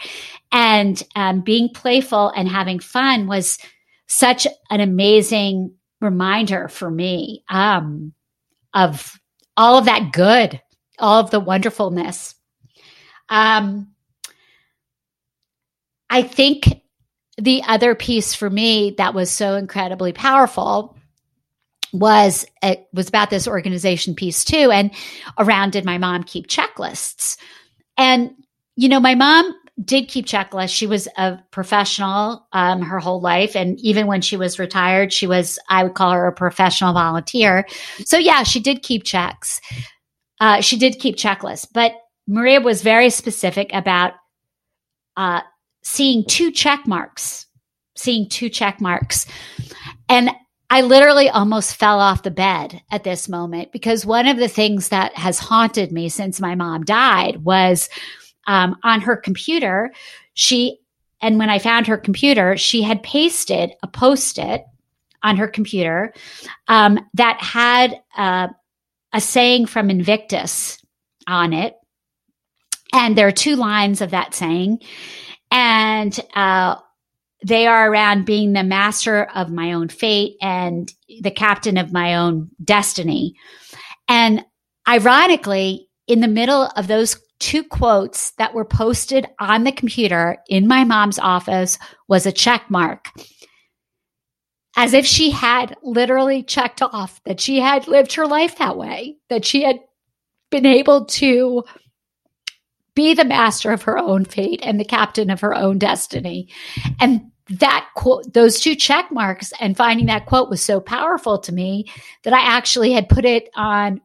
and 0.52 1.02
um, 1.16 1.42
being 1.42 1.70
playful 1.74 2.30
and 2.30 2.48
having 2.48 2.80
fun 2.80 3.26
was 3.26 3.58
such 4.08 4.46
an 4.70 4.80
amazing 4.80 5.74
reminder 6.02 6.68
for 6.68 6.90
me 6.92 7.44
um, 7.50 8.14
of 8.74 9.19
all 9.60 9.78
of 9.78 9.86
that 9.86 10.14
good, 10.14 10.62
all 11.00 11.20
of 11.20 11.32
the 11.32 11.40
wonderfulness. 11.40 12.34
Um, 13.28 13.94
I 16.10 16.22
think 16.24 16.82
the 17.38 17.64
other 17.68 17.94
piece 17.94 18.34
for 18.34 18.50
me 18.50 18.96
that 18.98 19.14
was 19.14 19.30
so 19.30 19.56
incredibly 19.56 20.14
powerful 20.14 20.98
was 21.92 22.46
it 22.64 22.88
was 22.94 23.10
about 23.10 23.30
this 23.30 23.48
organization 23.48 24.16
piece 24.16 24.46
too 24.46 24.72
and 24.72 24.92
around 25.38 25.72
did 25.72 25.84
my 25.86 25.98
mom 25.98 26.24
keep 26.24 26.48
checklists 26.48 27.38
and 27.98 28.32
you 28.76 28.88
know 28.88 29.00
my 29.00 29.16
mom 29.16 29.52
did 29.84 30.08
keep 30.08 30.26
checklists. 30.26 30.76
She 30.76 30.88
was 30.88 31.08
a 31.18 31.40
professional 31.52 32.48
um, 32.54 32.82
her 32.82 33.00
whole 33.00 33.22
life. 33.22 33.56
And 33.56 33.80
even 33.80 34.08
when 34.08 34.22
she 34.22 34.38
was 34.38 34.60
retired 34.60 35.14
she 35.14 35.28
was 35.28 35.58
i 35.70 35.84
would 35.84 35.94
call 35.94 36.12
her 36.12 36.28
a 36.28 36.34
professional 36.34 36.94
volunteer. 36.94 37.66
So 38.06 38.18
yeah 38.18 38.44
she 38.44 38.60
did 38.60 38.84
keep 38.84 39.04
checks. 39.04 39.62
Uh, 40.40 40.62
she 40.62 40.78
did 40.78 41.00
keep 41.00 41.16
checklists. 41.16 41.68
But 41.74 41.94
maria 42.28 42.62
was 42.62 42.82
very 42.82 43.10
specific 43.10 43.70
about 43.74 44.14
uh, 45.18 45.42
seeing 45.84 46.24
two 46.26 46.52
check 46.52 46.88
marks 46.88 47.46
seeing 48.00 48.28
two 48.28 48.50
check 48.50 48.82
marks. 48.82 49.26
And 50.08 50.32
I 50.70 50.82
literally 50.82 51.30
almost 51.30 51.76
fell 51.76 52.00
off 52.00 52.24
the 52.24 52.32
bed 52.32 52.82
at 52.92 53.04
this 53.04 53.28
moment 53.28 53.72
because 53.72 54.06
one 54.06 54.28
of 54.28 54.38
the 54.38 54.48
things 54.48 54.90
that 54.90 55.16
has 55.16 55.40
haunted 55.40 55.92
me 55.92 56.10
since 56.10 56.40
my 56.40 56.56
mom 56.56 56.84
died 56.84 57.44
was 57.44 57.90
um, 58.50 58.76
on 58.84 59.00
her 59.00 59.16
computer, 59.16 59.94
she, 60.34 60.80
and 61.22 61.38
when 61.38 61.52
I 61.52 61.60
found 61.60 61.86
her 61.86 61.98
computer, 61.98 62.58
she 62.58 62.82
had 62.82 63.04
pasted 63.04 63.74
a 63.84 63.88
post 63.88 64.40
it 64.40 64.64
on 65.22 65.38
her 65.38 65.48
computer 65.48 66.14
um, 66.68 67.00
that 67.14 67.40
had 67.40 68.02
uh, 68.18 68.48
a 69.14 69.22
saying 69.22 69.68
from 69.68 69.92
Invictus 69.92 70.84
on 71.28 71.54
it. 71.54 71.76
And 72.92 73.16
there 73.16 73.28
are 73.28 73.32
two 73.32 73.56
lines 73.56 74.02
of 74.02 74.10
that 74.12 74.34
saying. 74.34 74.80
And 75.52 76.20
uh, 76.34 76.78
they 77.46 77.68
are 77.68 77.92
around 77.92 78.26
being 78.26 78.54
the 78.54 78.64
master 78.64 79.26
of 79.36 79.52
my 79.52 79.74
own 79.74 79.90
fate 79.90 80.38
and 80.42 80.92
the 81.22 81.32
captain 81.32 81.78
of 81.78 81.94
my 81.94 82.16
own 82.16 82.50
destiny. 82.64 83.36
And 84.08 84.44
ironically, 84.88 85.88
in 86.08 86.22
the 86.22 86.28
middle 86.28 86.64
of 86.76 86.88
those 86.88 87.16
two 87.40 87.64
quotes 87.64 88.32
that 88.32 88.54
were 88.54 88.66
posted 88.66 89.28
on 89.40 89.64
the 89.64 89.72
computer 89.72 90.38
in 90.50 90.68
my 90.68 90.84
mom's 90.84 91.20
office 91.20 91.78
was 92.08 92.26
a 92.26 92.32
check 92.32 92.70
mark. 92.70 93.08
As 94.76 94.94
if 94.94 95.06
she 95.06 95.32
had 95.32 95.76
literally 95.84 96.44
checked 96.44 96.82
off 96.82 97.22
that 97.26 97.40
she 97.40 97.60
had 97.60 97.88
lived 97.88 98.14
her 98.14 98.28
life 98.28 98.58
that 98.58 98.78
way, 98.78 99.18
that 99.30 99.44
she 99.46 99.64
had 99.64 99.80
been 100.52 100.66
able 100.66 101.06
to 101.06 101.64
be 102.96 103.14
the 103.14 103.26
master 103.26 103.72
of 103.72 103.84
her 103.84 103.98
own 103.98 104.26
fate 104.26 104.60
and 104.64 104.80
the 104.80 104.86
captain 104.86 105.30
of 105.30 105.42
her 105.42 105.56
own 105.56 105.80
destiny. 105.80 106.50
And 107.00 107.32
that 107.50 107.88
quote, 107.96 108.34
those 108.34 108.60
two 108.60 108.76
check 108.76 109.12
marks 109.12 109.54
and 109.60 109.76
finding 109.76 110.06
that 110.08 110.26
quote 110.26 110.50
was 110.50 110.62
so 110.62 110.80
powerful 110.80 111.40
to 111.40 111.54
me 111.54 111.86
that 112.24 112.34
I 112.34 112.42
actually 112.42 112.92
had 112.92 113.10
put 113.10 113.26
it 113.26 113.50
on 113.56 114.02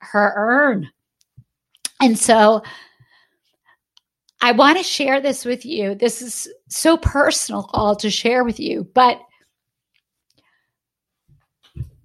her 0.00 0.32
urn. 0.36 0.88
And 2.00 2.18
so 2.18 2.62
I 4.40 4.52
want 4.52 4.78
to 4.78 4.84
share 4.84 5.20
this 5.20 5.44
with 5.44 5.64
you. 5.64 5.94
This 5.94 6.22
is 6.22 6.48
so 6.68 6.96
personal 6.96 7.68
all 7.72 7.96
to 7.96 8.10
share 8.10 8.44
with 8.44 8.60
you, 8.60 8.88
but 8.94 9.20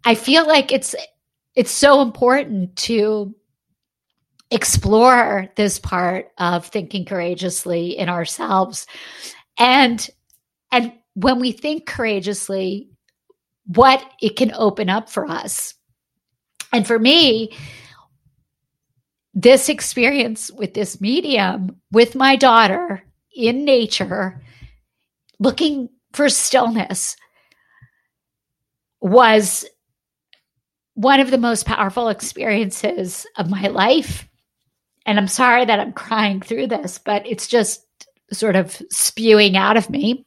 I 0.05 0.15
feel 0.15 0.47
like 0.47 0.71
it's 0.71 0.95
it's 1.55 1.71
so 1.71 2.01
important 2.01 2.75
to 2.75 3.33
explore 4.51 5.47
this 5.55 5.79
part 5.79 6.31
of 6.37 6.65
thinking 6.65 7.05
courageously 7.05 7.97
in 7.97 8.09
ourselves 8.09 8.85
and 9.57 10.09
and 10.71 10.93
when 11.15 11.39
we 11.39 11.51
think 11.51 11.85
courageously 11.85 12.89
what 13.65 14.03
it 14.21 14.35
can 14.35 14.51
open 14.53 14.89
up 14.89 15.09
for 15.09 15.25
us 15.27 15.73
and 16.71 16.85
for 16.85 16.99
me 16.99 17.55
this 19.33 19.69
experience 19.69 20.51
with 20.51 20.73
this 20.73 21.01
medium 21.01 21.75
with 21.91 22.15
my 22.15 22.35
daughter 22.35 23.03
in 23.35 23.65
nature 23.65 24.41
looking 25.39 25.89
for 26.13 26.29
stillness 26.29 27.15
was 29.01 29.65
one 30.93 31.19
of 31.19 31.31
the 31.31 31.37
most 31.37 31.65
powerful 31.65 32.09
experiences 32.09 33.25
of 33.37 33.49
my 33.49 33.67
life 33.67 34.27
and 35.05 35.17
I'm 35.17 35.27
sorry 35.27 35.65
that 35.65 35.79
I'm 35.79 35.93
crying 35.93 36.41
through 36.41 36.67
this, 36.67 36.97
but 36.97 37.27
it's 37.27 37.47
just 37.47 37.85
sort 38.31 38.55
of 38.55 38.81
spewing 38.89 39.57
out 39.57 39.77
of 39.77 39.89
me. 39.89 40.25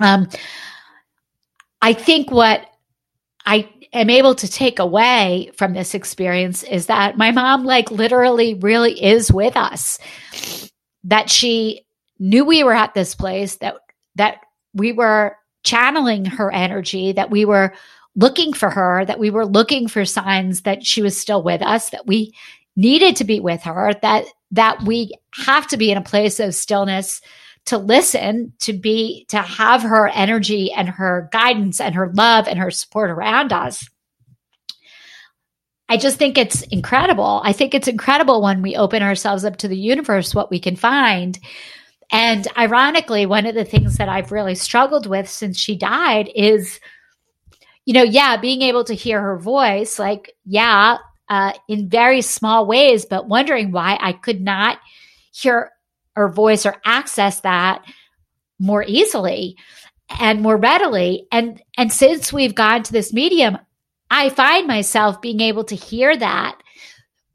Um, 0.00 0.28
I 1.80 1.92
think 1.92 2.30
what 2.30 2.66
I 3.44 3.68
am 3.92 4.10
able 4.10 4.34
to 4.36 4.48
take 4.48 4.78
away 4.78 5.50
from 5.56 5.74
this 5.74 5.94
experience 5.94 6.62
is 6.62 6.86
that 6.86 7.16
my 7.16 7.30
mom, 7.30 7.64
like, 7.64 7.90
literally 7.90 8.54
really 8.54 9.02
is 9.02 9.32
with 9.32 9.56
us. 9.56 9.98
That 11.04 11.28
she 11.28 11.84
knew 12.18 12.44
we 12.44 12.64
were 12.64 12.72
at 12.72 12.94
this 12.94 13.14
place, 13.14 13.56
that, 13.56 13.76
that 14.14 14.36
we 14.72 14.92
were 14.92 15.36
channeling 15.64 16.24
her 16.24 16.52
energy, 16.52 17.12
that 17.12 17.30
we 17.30 17.44
were 17.44 17.74
looking 18.14 18.52
for 18.52 18.70
her, 18.70 19.04
that 19.04 19.18
we 19.18 19.30
were 19.30 19.46
looking 19.46 19.88
for 19.88 20.04
signs 20.04 20.62
that 20.62 20.84
she 20.84 21.02
was 21.02 21.16
still 21.16 21.42
with 21.42 21.62
us, 21.62 21.90
that 21.90 22.06
we 22.06 22.32
needed 22.76 23.16
to 23.16 23.24
be 23.24 23.40
with 23.40 23.62
her, 23.62 23.92
that 24.02 24.24
that 24.50 24.82
we 24.82 25.12
have 25.34 25.66
to 25.66 25.78
be 25.78 25.90
in 25.90 25.96
a 25.96 26.02
place 26.02 26.38
of 26.38 26.54
stillness 26.54 27.22
to 27.66 27.78
listen, 27.78 28.52
to 28.60 28.72
be 28.72 29.26
to 29.28 29.38
have 29.38 29.82
her 29.82 30.08
energy 30.08 30.72
and 30.72 30.88
her 30.88 31.28
guidance 31.32 31.80
and 31.80 31.94
her 31.94 32.10
love 32.14 32.48
and 32.48 32.58
her 32.58 32.70
support 32.70 33.10
around 33.10 33.52
us. 33.52 33.88
I 35.88 35.96
just 35.96 36.16
think 36.16 36.38
it's 36.38 36.62
incredible. 36.62 37.42
I 37.44 37.52
think 37.52 37.74
it's 37.74 37.88
incredible 37.88 38.42
when 38.42 38.62
we 38.62 38.76
open 38.76 39.02
ourselves 39.02 39.44
up 39.44 39.58
to 39.58 39.68
the 39.68 39.76
universe 39.76 40.34
what 40.34 40.50
we 40.50 40.58
can 40.58 40.74
find. 40.74 41.38
And 42.10 42.46
ironically, 42.56 43.26
one 43.26 43.46
of 43.46 43.54
the 43.54 43.64
things 43.64 43.96
that 43.96 44.08
I've 44.08 44.32
really 44.32 44.54
struggled 44.54 45.06
with 45.06 45.28
since 45.28 45.58
she 45.58 45.76
died 45.76 46.30
is, 46.34 46.80
you 47.84 47.94
know, 47.94 48.02
yeah, 48.02 48.36
being 48.36 48.62
able 48.62 48.84
to 48.84 48.94
hear 48.94 49.20
her 49.20 49.38
voice, 49.38 49.98
like, 49.98 50.32
yeah, 50.44 50.98
uh, 51.28 51.52
in 51.68 51.88
very 51.88 52.22
small 52.22 52.66
ways, 52.66 53.06
but 53.06 53.28
wondering 53.28 53.70
why 53.70 53.98
I 54.00 54.12
could 54.12 54.40
not 54.40 54.78
hear 55.32 55.72
her 56.16 56.28
voice 56.28 56.66
or 56.66 56.76
access 56.84 57.40
that 57.40 57.84
more 58.58 58.84
easily 58.86 59.56
and 60.20 60.40
more 60.40 60.56
readily. 60.56 61.26
And, 61.32 61.60
and 61.76 61.92
since 61.92 62.32
we've 62.32 62.54
gone 62.54 62.82
to 62.82 62.92
this 62.92 63.12
medium, 63.12 63.58
I 64.10 64.28
find 64.28 64.66
myself 64.66 65.20
being 65.22 65.40
able 65.40 65.64
to 65.64 65.74
hear 65.74 66.16
that. 66.16 66.58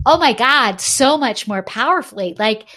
Oh 0.05 0.17
my 0.17 0.33
God, 0.33 0.79
so 0.79 1.17
much 1.17 1.47
more 1.47 1.63
powerfully. 1.63 2.35
Like 2.37 2.67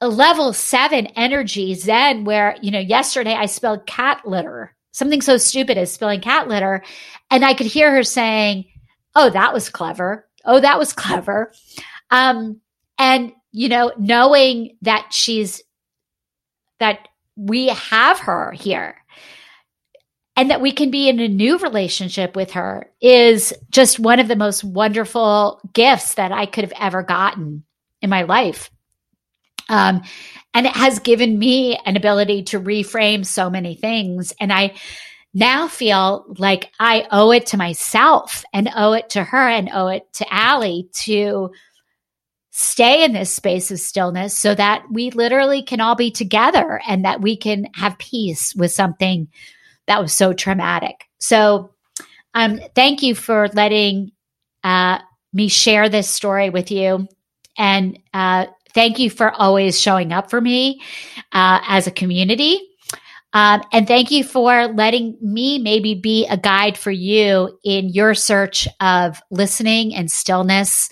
a 0.00 0.08
level 0.08 0.52
seven 0.52 1.06
energy 1.08 1.74
Zen, 1.74 2.24
where, 2.24 2.56
you 2.62 2.70
know, 2.70 2.78
yesterday 2.78 3.34
I 3.34 3.46
spelled 3.46 3.86
cat 3.86 4.22
litter, 4.24 4.74
something 4.92 5.20
so 5.20 5.36
stupid 5.36 5.76
as 5.76 5.92
spelling 5.92 6.20
cat 6.20 6.48
litter. 6.48 6.82
And 7.30 7.44
I 7.44 7.54
could 7.54 7.66
hear 7.66 7.92
her 7.92 8.02
saying, 8.02 8.64
Oh, 9.14 9.30
that 9.30 9.52
was 9.52 9.68
clever. 9.68 10.28
Oh, 10.44 10.60
that 10.60 10.78
was 10.78 10.92
clever. 10.92 11.52
Um, 12.10 12.60
and, 12.98 13.32
you 13.52 13.68
know, 13.68 13.92
knowing 13.98 14.76
that 14.82 15.08
she's, 15.10 15.62
that 16.80 17.08
we 17.36 17.68
have 17.68 18.18
her 18.20 18.52
here 18.52 18.96
and 20.38 20.50
that 20.50 20.60
we 20.60 20.70
can 20.70 20.92
be 20.92 21.08
in 21.08 21.18
a 21.18 21.26
new 21.26 21.58
relationship 21.58 22.36
with 22.36 22.52
her 22.52 22.88
is 23.00 23.52
just 23.70 23.98
one 23.98 24.20
of 24.20 24.28
the 24.28 24.36
most 24.36 24.62
wonderful 24.62 25.60
gifts 25.72 26.14
that 26.14 26.30
I 26.30 26.46
could 26.46 26.62
have 26.62 26.72
ever 26.78 27.02
gotten 27.02 27.64
in 28.02 28.08
my 28.08 28.22
life. 28.22 28.70
Um, 29.68 30.02
and 30.54 30.66
it 30.66 30.76
has 30.76 31.00
given 31.00 31.36
me 31.36 31.76
an 31.84 31.96
ability 31.96 32.44
to 32.44 32.60
reframe 32.60 33.26
so 33.26 33.50
many 33.50 33.74
things. 33.74 34.32
And 34.40 34.52
I 34.52 34.74
now 35.34 35.66
feel 35.66 36.24
like 36.38 36.70
I 36.78 37.08
owe 37.10 37.32
it 37.32 37.46
to 37.46 37.56
myself 37.56 38.44
and 38.52 38.70
owe 38.76 38.92
it 38.92 39.10
to 39.10 39.24
her 39.24 39.48
and 39.48 39.68
owe 39.72 39.88
it 39.88 40.04
to 40.14 40.32
Allie 40.32 40.88
to 41.00 41.50
stay 42.60 43.04
in 43.04 43.12
this 43.12 43.32
space 43.32 43.70
of 43.70 43.78
stillness 43.78 44.36
so 44.36 44.52
that 44.52 44.84
we 44.90 45.12
literally 45.12 45.62
can 45.62 45.80
all 45.80 45.94
be 45.94 46.10
together 46.10 46.80
and 46.88 47.04
that 47.04 47.20
we 47.20 47.36
can 47.36 47.68
have 47.72 47.96
peace 47.98 48.52
with 48.56 48.72
something 48.72 49.28
that 49.86 50.02
was 50.02 50.12
so 50.12 50.32
traumatic. 50.32 51.04
So, 51.20 51.70
um, 52.34 52.60
thank 52.74 53.00
you 53.00 53.14
for 53.14 53.46
letting 53.54 54.10
uh, 54.64 54.98
me 55.32 55.46
share 55.46 55.88
this 55.88 56.10
story 56.10 56.50
with 56.50 56.72
you. 56.72 57.06
And 57.56 57.96
uh, 58.12 58.46
thank 58.74 58.98
you 58.98 59.08
for 59.08 59.30
always 59.30 59.80
showing 59.80 60.12
up 60.12 60.28
for 60.28 60.40
me 60.40 60.82
uh, 61.30 61.60
as 61.64 61.86
a 61.86 61.92
community. 61.92 62.60
Um, 63.34 63.62
and 63.72 63.86
thank 63.86 64.10
you 64.10 64.24
for 64.24 64.66
letting 64.66 65.16
me 65.20 65.60
maybe 65.60 65.94
be 65.94 66.26
a 66.26 66.36
guide 66.36 66.76
for 66.76 66.90
you 66.90 67.56
in 67.62 67.90
your 67.90 68.14
search 68.14 68.66
of 68.80 69.20
listening 69.30 69.94
and 69.94 70.10
stillness 70.10 70.90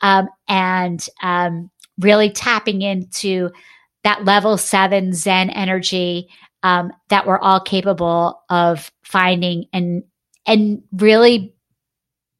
um, 0.00 0.28
and 0.48 1.06
um, 1.22 1.70
really 1.98 2.30
tapping 2.30 2.82
into 2.82 3.50
that 4.04 4.24
level 4.24 4.56
seven 4.56 5.12
Zen 5.12 5.50
energy 5.50 6.28
um, 6.62 6.92
that 7.08 7.26
we're 7.26 7.38
all 7.38 7.60
capable 7.60 8.42
of 8.48 8.90
finding 9.02 9.66
and 9.72 10.04
and 10.46 10.82
really 10.92 11.54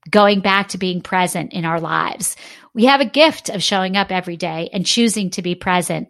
going 0.09 0.40
back 0.40 0.68
to 0.68 0.79
being 0.79 1.03
present 1.03 1.53
in 1.53 1.64
our 1.64 1.81
lives. 1.81 2.37
We 2.75 2.87
have 2.87 3.01
a 3.01 3.07
gift 3.07 3.51
of 3.51 3.62
showing 3.62 3.96
up 3.96 4.11
every 4.11 4.37
day 4.37 4.70
and 4.73 4.87
choosing 4.87 5.31
to 5.31 5.42
be 5.42 5.55
present. 5.55 6.09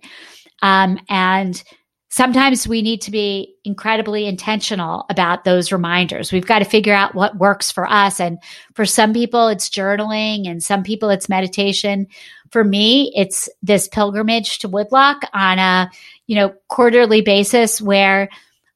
Um, 0.62 0.98
and 1.08 1.62
sometimes 2.10 2.66
we 2.66 2.82
need 2.82 3.00
to 3.02 3.10
be 3.10 3.54
incredibly 3.64 4.26
intentional 4.26 5.06
about 5.08 5.44
those 5.44 5.72
reminders. 5.72 6.32
We've 6.32 6.46
got 6.46 6.58
to 6.58 6.64
figure 6.64 6.92
out 6.92 7.14
what 7.14 7.38
works 7.38 7.70
for 7.70 7.88
us. 7.88 8.20
And 8.20 8.38
for 8.74 8.84
some 8.84 9.12
people, 9.12 9.48
it's 9.48 9.70
journaling, 9.70 10.48
and 10.48 10.62
some 10.62 10.82
people, 10.82 11.08
it's 11.08 11.28
meditation. 11.28 12.06
For 12.50 12.64
me, 12.64 13.12
it's 13.14 13.48
this 13.62 13.88
pilgrimage 13.88 14.58
to 14.58 14.68
Woodloch 14.68 15.22
on 15.32 15.58
a, 15.58 15.90
you 16.26 16.34
know, 16.34 16.52
quarterly 16.68 17.20
basis 17.20 17.80
where 17.80 18.28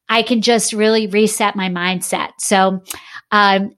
I 0.07 0.23
can 0.23 0.41
just 0.41 0.71
really 0.71 1.07
reset 1.07 1.55
my 1.55 1.67
mindset. 1.67 2.31
So, 2.39 2.81
um, 3.31 3.75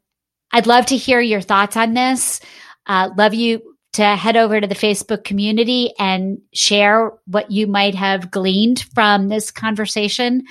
I'd 0.51 0.67
love 0.67 0.85
to 0.87 0.97
hear 0.97 1.19
your 1.19 1.41
thoughts 1.41 1.75
on 1.75 1.93
this. 1.93 2.39
Uh, 2.85 3.09
love 3.17 3.33
you 3.33 3.76
to 3.93 4.03
head 4.15 4.37
over 4.37 4.61
to 4.61 4.67
the 4.67 4.75
Facebook 4.75 5.23
community 5.23 5.93
and 5.97 6.39
share 6.53 7.11
what 7.25 7.51
you 7.51 7.67
might 7.67 7.95
have 7.95 8.29
gleaned 8.29 8.85
from 8.93 9.29
this 9.29 9.49
conversation, 9.49 10.43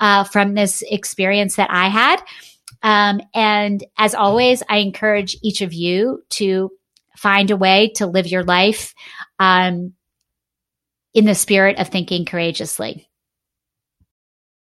uh, 0.00 0.24
from 0.24 0.54
this 0.54 0.82
experience 0.90 1.56
that 1.56 1.70
I 1.70 1.88
had. 1.88 2.20
Um, 2.82 3.20
and 3.34 3.84
as 3.98 4.14
always, 4.14 4.62
I 4.68 4.78
encourage 4.78 5.36
each 5.42 5.60
of 5.60 5.72
you 5.72 6.22
to 6.30 6.70
find 7.16 7.50
a 7.50 7.56
way 7.56 7.92
to 7.96 8.06
live 8.06 8.26
your 8.26 8.44
life 8.44 8.94
um, 9.38 9.94
in 11.14 11.24
the 11.24 11.34
spirit 11.34 11.78
of 11.78 11.88
thinking 11.88 12.24
courageously. 12.24 13.07